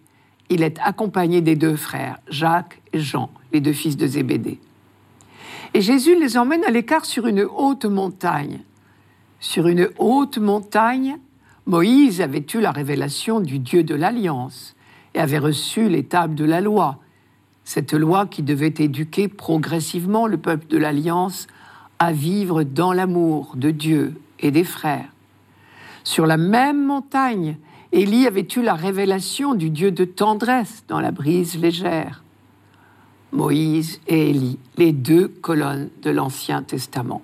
Il 0.50 0.64
est 0.64 0.78
accompagné 0.80 1.40
des 1.40 1.54
deux 1.54 1.76
frères, 1.76 2.18
Jacques 2.28 2.82
et 2.92 2.98
Jean, 2.98 3.30
les 3.52 3.60
deux 3.60 3.72
fils 3.72 3.96
de 3.96 4.06
Zébédée. 4.06 4.58
Et 5.74 5.80
Jésus 5.80 6.18
les 6.18 6.36
emmène 6.36 6.64
à 6.64 6.70
l'écart 6.70 7.04
sur 7.04 7.28
une 7.28 7.42
haute 7.42 7.84
montagne. 7.84 8.60
Sur 9.38 9.68
une 9.68 9.88
haute 9.98 10.38
montagne, 10.38 11.16
Moïse 11.66 12.20
avait 12.20 12.44
eu 12.52 12.60
la 12.60 12.72
révélation 12.72 13.38
du 13.38 13.60
Dieu 13.60 13.84
de 13.84 13.94
l'Alliance 13.94 14.74
et 15.14 15.20
avait 15.20 15.38
reçu 15.38 15.88
les 15.88 16.02
tables 16.02 16.34
de 16.34 16.44
la 16.44 16.60
loi, 16.60 16.98
cette 17.64 17.94
loi 17.94 18.26
qui 18.26 18.42
devait 18.42 18.74
éduquer 18.76 19.28
progressivement 19.28 20.26
le 20.26 20.36
peuple 20.36 20.66
de 20.66 20.78
l'Alliance 20.78 21.46
à 22.00 22.10
vivre 22.10 22.64
dans 22.64 22.92
l'amour 22.92 23.52
de 23.54 23.70
Dieu 23.70 24.20
et 24.40 24.50
des 24.50 24.64
frères. 24.64 25.12
Sur 26.02 26.26
la 26.26 26.36
même 26.36 26.84
montagne, 26.84 27.56
Élie 27.92 28.29
avait 28.29 28.46
eu 28.55 28.62
la 28.62 28.74
révélation 28.74 29.55
du 29.55 29.68
Dieu 29.68 29.90
de 29.90 30.05
tendresse 30.05 30.85
dans 30.87 31.00
la 31.00 31.11
brise 31.11 31.59
légère. 31.59 32.22
Moïse 33.33 34.00
et 34.07 34.31
Élie, 34.31 34.61
les 34.76 34.92
deux 34.92 35.26
colonnes 35.26 35.90
de 36.03 36.11
l'Ancien 36.11 36.62
Testament. 36.62 37.22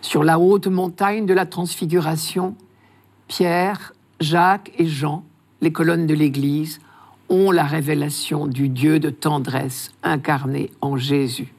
Sur 0.00 0.24
la 0.24 0.38
haute 0.38 0.68
montagne 0.68 1.26
de 1.26 1.34
la 1.34 1.44
transfiguration, 1.44 2.54
Pierre, 3.28 3.92
Jacques 4.20 4.72
et 4.78 4.86
Jean, 4.86 5.22
les 5.60 5.72
colonnes 5.72 6.06
de 6.06 6.14
l'Église, 6.14 6.80
ont 7.28 7.50
la 7.50 7.64
révélation 7.64 8.46
du 8.46 8.70
Dieu 8.70 8.98
de 9.00 9.10
tendresse 9.10 9.92
incarné 10.02 10.70
en 10.80 10.96
Jésus. 10.96 11.52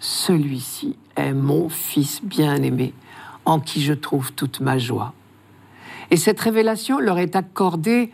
Celui-ci 0.00 0.96
est 1.16 1.34
mon 1.34 1.68
Fils 1.68 2.22
bien-aimé, 2.24 2.94
en 3.44 3.60
qui 3.60 3.82
je 3.82 3.92
trouve 3.92 4.32
toute 4.32 4.60
ma 4.60 4.78
joie. 4.78 5.12
Et 6.10 6.16
cette 6.16 6.40
révélation 6.40 6.98
leur 6.98 7.18
est 7.18 7.36
accordée 7.36 8.10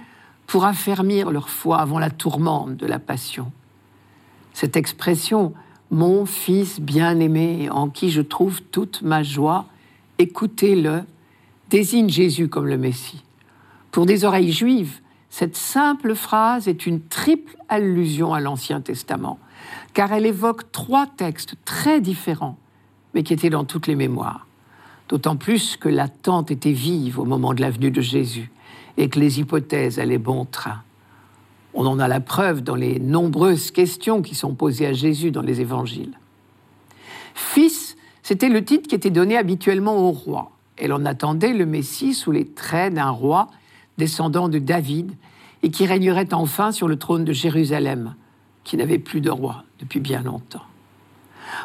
pour 0.47 0.65
affermir 0.65 1.31
leur 1.31 1.49
foi 1.49 1.79
avant 1.79 1.99
la 1.99 2.11
tourmente 2.11 2.77
de 2.77 2.87
la 2.87 2.99
passion. 2.99 3.53
Cette 4.53 4.77
expression 4.77 5.55
mon 5.91 6.27
Fils 6.27 6.81
bien-aimé, 6.81 7.69
en 7.71 7.89
qui 7.89 8.11
je 8.11 8.21
trouve 8.21 8.63
toute 8.63 9.03
ma 9.03 9.23
joie, 9.23 9.67
écoutez-le, 10.19 11.03
désigne 11.71 12.09
Jésus 12.09 12.49
comme 12.49 12.67
le 12.67 12.79
Messie. 12.79 13.23
Pour 13.91 14.07
des 14.07 14.25
oreilles 14.25 14.53
juives, 14.53 15.01
cette 15.31 15.57
simple 15.57 16.15
phrase 16.15 16.69
est 16.69 16.87
une 16.87 17.01
triple 17.01 17.57
allusion 17.69 18.35
à 18.35 18.41
l'Ancien 18.41 18.81
Testament, 18.81 19.39
car 19.93 20.13
elle 20.13 20.27
évoque 20.27 20.71
trois 20.73 21.07
textes 21.07 21.55
très 21.65 22.01
différents, 22.01 22.59
mais 23.15 23.23
qui 23.23 23.33
étaient 23.33 23.51
dans 23.51 23.65
toutes 23.65 23.87
les 23.87 23.97
mémoires. 23.97 24.47
D'autant 25.09 25.37
plus 25.37 25.77
que 25.77 25.89
l'attente 25.89 26.51
était 26.51 26.73
vive 26.73 27.19
au 27.19 27.25
moment 27.25 27.55
de 27.55 27.61
la 27.61 27.71
venue 27.71 27.91
de 27.91 28.01
Jésus 28.01 28.51
et 28.97 29.09
que 29.09 29.19
les 29.19 29.41
hypothèses 29.41 29.99
allaient 29.99 30.19
bon 30.19 30.45
train. 30.45 30.83
On 31.75 31.87
en 31.87 31.99
a 31.99 32.09
la 32.09 32.21
preuve 32.21 32.63
dans 32.63 32.77
les 32.77 33.01
nombreuses 33.01 33.71
questions 33.71 34.23
qui 34.23 34.35
sont 34.35 34.55
posées 34.55 34.87
à 34.87 34.93
Jésus 34.93 35.31
dans 35.31 35.43
les 35.43 35.61
évangiles. 35.61 36.17
Fils, 37.35 37.97
c'était 38.23 38.49
le 38.49 38.65
titre 38.65 38.89
qui 38.89 38.95
était 38.95 39.11
donné 39.11 39.37
habituellement 39.37 40.09
au 40.09 40.13
roi. 40.13 40.53
Et 40.79 40.89
l'on 40.89 41.05
attendait 41.05 41.53
le 41.53 41.67
Messie 41.67 42.15
sous 42.15 42.33
les 42.33 42.47
traits 42.47 42.95
d'un 42.95 43.11
roi 43.11 43.49
descendant 43.99 44.49
de 44.49 44.59
David 44.59 45.13
et 45.63 45.71
qui 45.71 45.87
régnerait 45.87 46.33
enfin 46.33 46.73
sur 46.73 46.89
le 46.89 46.97
trône 46.97 47.25
de 47.25 47.33
Jérusalem, 47.33 48.15
qui 48.65 48.77
n'avait 48.77 48.99
plus 48.99 49.21
de 49.21 49.31
roi 49.31 49.65
depuis 49.79 50.01
bien 50.01 50.23
longtemps. 50.23 50.63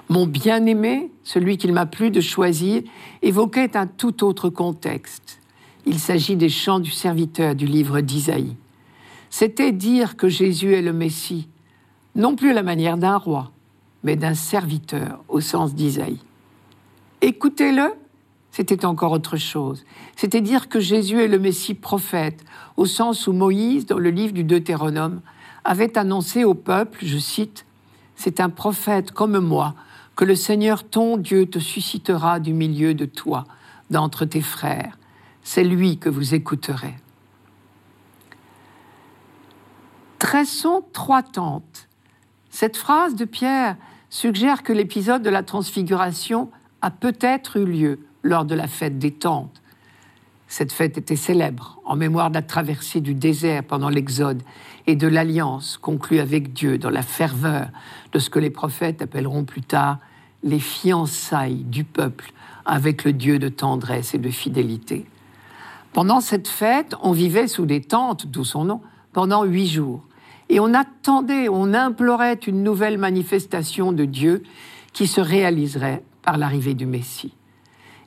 Mon 0.09 0.25
bien-aimé, 0.25 1.11
celui 1.23 1.57
qu'il 1.57 1.73
m'a 1.73 1.85
plu 1.85 2.11
de 2.11 2.21
choisir, 2.21 2.81
évoquait 3.21 3.75
un 3.77 3.87
tout 3.87 4.23
autre 4.23 4.49
contexte. 4.49 5.39
Il 5.85 5.99
s'agit 5.99 6.35
des 6.35 6.49
chants 6.49 6.79
du 6.79 6.91
serviteur 6.91 7.55
du 7.55 7.65
livre 7.65 8.01
d'Isaïe 8.01 8.55
c'était 9.29 9.71
dire 9.71 10.17
que 10.17 10.27
Jésus 10.27 10.73
est 10.73 10.81
le 10.81 10.93
Messie, 10.93 11.47
non 12.15 12.35
plus 12.35 12.51
à 12.51 12.53
la 12.53 12.63
manière 12.63 12.97
d'un 12.97 13.17
roi, 13.17 13.51
mais 14.03 14.15
d'un 14.15 14.33
serviteur 14.33 15.23
au 15.27 15.39
sens 15.39 15.75
d'Isaïe. 15.75 16.19
Écoutez-le, 17.21 17.93
c'était 18.51 18.85
encore 18.85 19.11
autre 19.11 19.37
chose. 19.37 19.85
C'était 20.15 20.41
dire 20.41 20.67
que 20.67 20.79
Jésus 20.79 21.21
est 21.21 21.27
le 21.27 21.37
Messie 21.37 21.75
prophète, 21.75 22.43
au 22.77 22.85
sens 22.85 23.27
où 23.27 23.33
Moïse, 23.33 23.85
dans 23.85 23.99
le 23.99 24.09
livre 24.09 24.33
du 24.33 24.43
Deutéronome, 24.43 25.21
avait 25.63 25.97
annoncé 25.97 26.43
au 26.43 26.55
peuple, 26.55 26.99
je 27.03 27.17
cite, 27.17 27.65
C'est 28.21 28.41
un 28.41 28.49
prophète 28.49 29.11
comme 29.13 29.39
moi, 29.39 29.75
que 30.17 30.25
le 30.25 30.35
Seigneur 30.35 30.83
ton 30.83 31.15
Dieu 31.15 31.45
te 31.45 31.57
suscitera 31.57 32.41
du 32.41 32.51
milieu 32.51 32.93
de 32.93 33.05
toi, 33.05 33.45
d'entre 33.91 34.25
tes 34.25 34.41
frères. 34.41 34.97
C'est 35.41 35.63
lui 35.63 35.99
que 35.99 36.09
vous 36.09 36.35
écouterez. 36.35 36.95
Tressons 40.19 40.83
trois 40.91 41.23
tentes. 41.23 41.87
Cette 42.49 42.75
phrase 42.75 43.15
de 43.15 43.23
Pierre 43.23 43.77
suggère 44.09 44.63
que 44.63 44.73
l'épisode 44.73 45.23
de 45.23 45.29
la 45.29 45.41
transfiguration 45.41 46.51
a 46.81 46.91
peut-être 46.91 47.55
eu 47.55 47.65
lieu 47.65 47.99
lors 48.23 48.43
de 48.43 48.53
la 48.53 48.67
fête 48.67 48.99
des 48.99 49.13
tentes. 49.13 49.61
Cette 50.49 50.73
fête 50.73 50.97
était 50.97 51.15
célèbre 51.15 51.79
en 51.85 51.95
mémoire 51.95 52.29
de 52.31 52.33
la 52.33 52.41
traversée 52.41 53.01
du 53.01 53.13
désert 53.13 53.63
pendant 53.63 53.89
l'Exode 53.89 54.41
et 54.87 54.95
de 54.95 55.07
l'alliance 55.07 55.77
conclue 55.77 56.19
avec 56.19 56.53
Dieu 56.53 56.79
dans 56.79 56.89
la 56.89 57.03
ferveur 57.03 57.69
de 58.13 58.17
ce 58.19 58.31
que 58.31 58.39
les 58.39 58.49
prophètes 58.49 59.03
appelleront 59.03 59.43
plus 59.45 59.61
tard 59.61 59.99
les 60.41 60.59
fiançailles 60.59 61.63
du 61.65 61.83
peuple 61.83 62.33
avec 62.65 63.03
le 63.03 63.13
Dieu 63.13 63.37
de 63.37 63.47
tendresse 63.47 64.15
et 64.15 64.17
de 64.17 64.31
fidélité. 64.31 65.05
Pendant 65.93 66.19
cette 66.19 66.47
fête, 66.47 66.95
on 67.03 67.11
vivait 67.11 67.47
sous 67.47 67.67
des 67.67 67.81
tentes, 67.81 68.25
d'où 68.25 68.43
son 68.43 68.65
nom, 68.65 68.81
pendant 69.13 69.43
huit 69.43 69.67
jours. 69.67 70.03
Et 70.49 70.59
on 70.59 70.73
attendait, 70.73 71.47
on 71.47 71.75
implorait 71.75 72.39
une 72.47 72.63
nouvelle 72.63 72.97
manifestation 72.97 73.91
de 73.91 74.05
Dieu 74.05 74.41
qui 74.93 75.05
se 75.05 75.21
réaliserait 75.21 76.03
par 76.23 76.39
l'arrivée 76.39 76.73
du 76.73 76.87
Messie. 76.87 77.35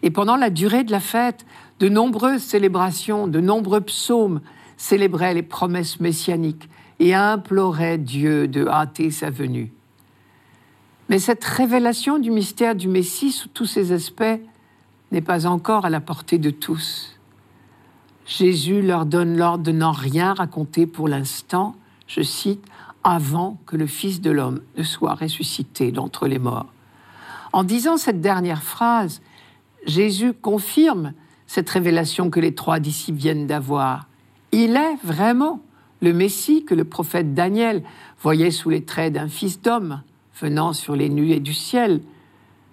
Et 0.03 0.11
pendant 0.11 0.37
la 0.37 0.51
durée 0.51 0.83
de 0.83 0.91
la 0.91 1.01
fête, 1.01 1.47
de 1.81 1.89
nombreuses 1.89 2.43
célébrations, 2.43 3.27
de 3.27 3.41
nombreux 3.41 3.81
psaumes 3.81 4.41
célébraient 4.77 5.35
les 5.35 5.43
promesses 5.43 6.01
messianiques 6.01 6.69
et 6.99 7.15
imploraient 7.15 7.99
Dieu 7.99 8.49
de 8.49 8.67
hâter 8.67 9.11
sa 9.11 9.31
venue. 9.31 9.73
Mais 11.09 11.19
cette 11.19 11.45
révélation 11.45 12.19
du 12.19 12.31
mystère 12.31 12.75
du 12.75 12.89
Messie 12.89 13.33
sous 13.33 13.49
tous 13.49 13.67
ses 13.67 13.93
aspects 13.93 14.41
n'est 15.11 15.21
pas 15.21 15.47
encore 15.47 15.85
à 15.85 15.91
la 15.91 16.01
portée 16.01 16.39
de 16.39 16.51
tous. 16.51 17.19
Jésus 18.25 18.83
leur 18.83 19.05
donne 19.05 19.37
l'ordre 19.37 19.65
de 19.65 19.73
n'en 19.73 19.93
rien 19.93 20.33
raconter 20.33 20.87
pour 20.87 21.09
l'instant, 21.09 21.75
je 22.07 22.23
cite, 22.23 22.65
avant 23.05 23.59
que 23.67 23.77
le 23.77 23.87
Fils 23.87 24.21
de 24.21 24.31
l'homme 24.31 24.61
ne 24.77 24.83
soit 24.83 25.15
ressuscité 25.15 25.91
d'entre 25.93 26.29
les 26.29 26.39
morts. 26.39 26.73
En 27.53 27.65
disant 27.65 27.97
cette 27.97 28.21
dernière 28.21 28.63
phrase, 28.63 29.21
Jésus 29.85 30.33
confirme 30.33 31.13
cette 31.53 31.69
révélation 31.69 32.31
que 32.31 32.41
les 32.41 32.55
trois 32.55 32.81
disciples 32.81 33.19
viennent 33.19 33.47
d'avoir. 33.47 34.07
Il 34.53 34.75
est 34.75 34.97
vraiment 35.05 35.61
le 36.01 36.15
Messie 36.15 36.65
que 36.65 36.75
le 36.75 36.85
prophète 36.85 37.35
Daniel 37.35 37.83
voyait 38.23 38.51
sous 38.51 38.71
les 38.71 38.85
traits 38.85 39.13
d'un 39.13 39.29
fils 39.29 39.61
d'homme 39.61 40.01
venant 40.41 40.73
sur 40.73 40.97
les 40.97 41.11
nuées 41.11 41.41
du 41.41 41.53
ciel. 41.53 42.01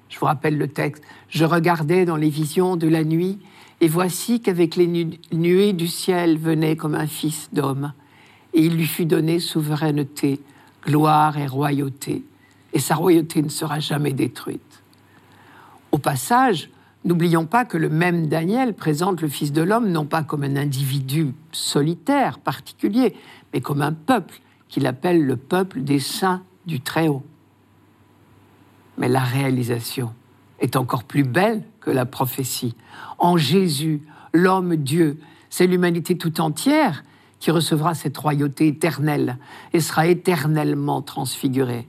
Je 0.07 0.17
vous 0.17 0.27
rappelle 0.27 0.57
le 0.57 0.69
texte. 0.69 1.03
Je 1.27 1.43
regardais 1.43 2.05
dans 2.05 2.15
les 2.15 2.29
visions 2.29 2.77
de 2.77 2.87
la 2.87 3.03
nuit, 3.03 3.39
et 3.81 3.89
voici 3.89 4.39
qu'avec 4.39 4.77
les 4.77 5.09
nuées 5.33 5.73
du 5.73 5.89
ciel 5.89 6.37
venait 6.37 6.77
comme 6.77 6.95
un 6.95 7.07
fils 7.07 7.49
d'homme 7.51 7.91
et 8.53 8.61
il 8.61 8.77
lui 8.77 8.87
fut 8.87 9.05
donné 9.05 9.41
souveraineté, 9.41 10.39
gloire 10.85 11.37
et 11.37 11.47
royauté, 11.47 12.23
et 12.71 12.79
sa 12.79 12.95
royauté 12.95 13.41
ne 13.41 13.49
sera 13.49 13.81
jamais 13.81 14.13
détruite. 14.13 14.81
Au 15.91 15.97
passage, 15.97 16.69
n'oublions 17.05 17.45
pas 17.45 17.65
que 17.65 17.77
le 17.77 17.89
même 17.89 18.27
Daniel 18.27 18.73
présente 18.73 19.21
le 19.21 19.27
Fils 19.27 19.51
de 19.51 19.61
l'homme 19.61 19.89
non 19.89 20.05
pas 20.05 20.23
comme 20.23 20.43
un 20.43 20.55
individu 20.55 21.33
solitaire, 21.51 22.39
particulier, 22.39 23.15
mais 23.53 23.61
comme 23.61 23.81
un 23.81 23.93
peuple 23.93 24.41
qu'il 24.67 24.85
appelle 24.85 25.25
le 25.25 25.37
peuple 25.37 25.81
des 25.81 25.99
saints 25.99 26.43
du 26.65 26.81
Très-Haut. 26.81 27.23
Mais 28.97 29.07
la 29.07 29.21
réalisation 29.21 30.13
est 30.59 30.75
encore 30.75 31.05
plus 31.05 31.23
belle 31.23 31.63
que 31.79 31.89
la 31.89 32.05
prophétie. 32.05 32.75
En 33.17 33.37
Jésus, 33.37 34.01
l'homme 34.33 34.75
Dieu, 34.75 35.19
c'est 35.49 35.67
l'humanité 35.67 36.17
tout 36.17 36.41
entière 36.41 37.03
qui 37.39 37.51
recevra 37.51 37.95
cette 37.95 38.17
royauté 38.17 38.67
éternelle 38.67 39.37
et 39.71 39.79
sera 39.79 40.07
éternellement 40.07 41.01
transfiguré. 41.01 41.87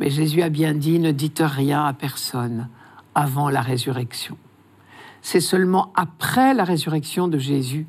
Mais 0.00 0.10
Jésus 0.10 0.42
a 0.42 0.48
bien 0.48 0.74
dit, 0.74 0.98
ne 0.98 1.12
dites 1.12 1.42
rien 1.44 1.84
à 1.84 1.92
personne 1.92 2.68
avant 3.20 3.50
la 3.50 3.60
résurrection. 3.60 4.36
C'est 5.22 5.40
seulement 5.40 5.92
après 5.94 6.54
la 6.54 6.64
résurrection 6.64 7.28
de 7.28 7.38
Jésus 7.38 7.86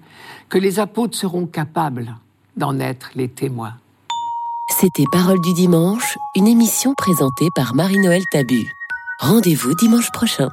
que 0.49 0.57
les 0.57 0.79
apôtres 0.79 1.17
seront 1.17 1.45
capables 1.45 2.15
d'en 2.57 2.77
être 2.79 3.11
les 3.15 3.29
témoins. 3.29 3.75
C'était 4.69 5.05
Parole 5.11 5.39
du 5.41 5.53
dimanche, 5.53 6.17
une 6.35 6.47
émission 6.47 6.93
présentée 6.97 7.47
par 7.55 7.73
Marie-Noël 7.75 8.23
Tabu. 8.31 8.65
Rendez-vous 9.19 9.73
dimanche 9.75 10.11
prochain. 10.11 10.49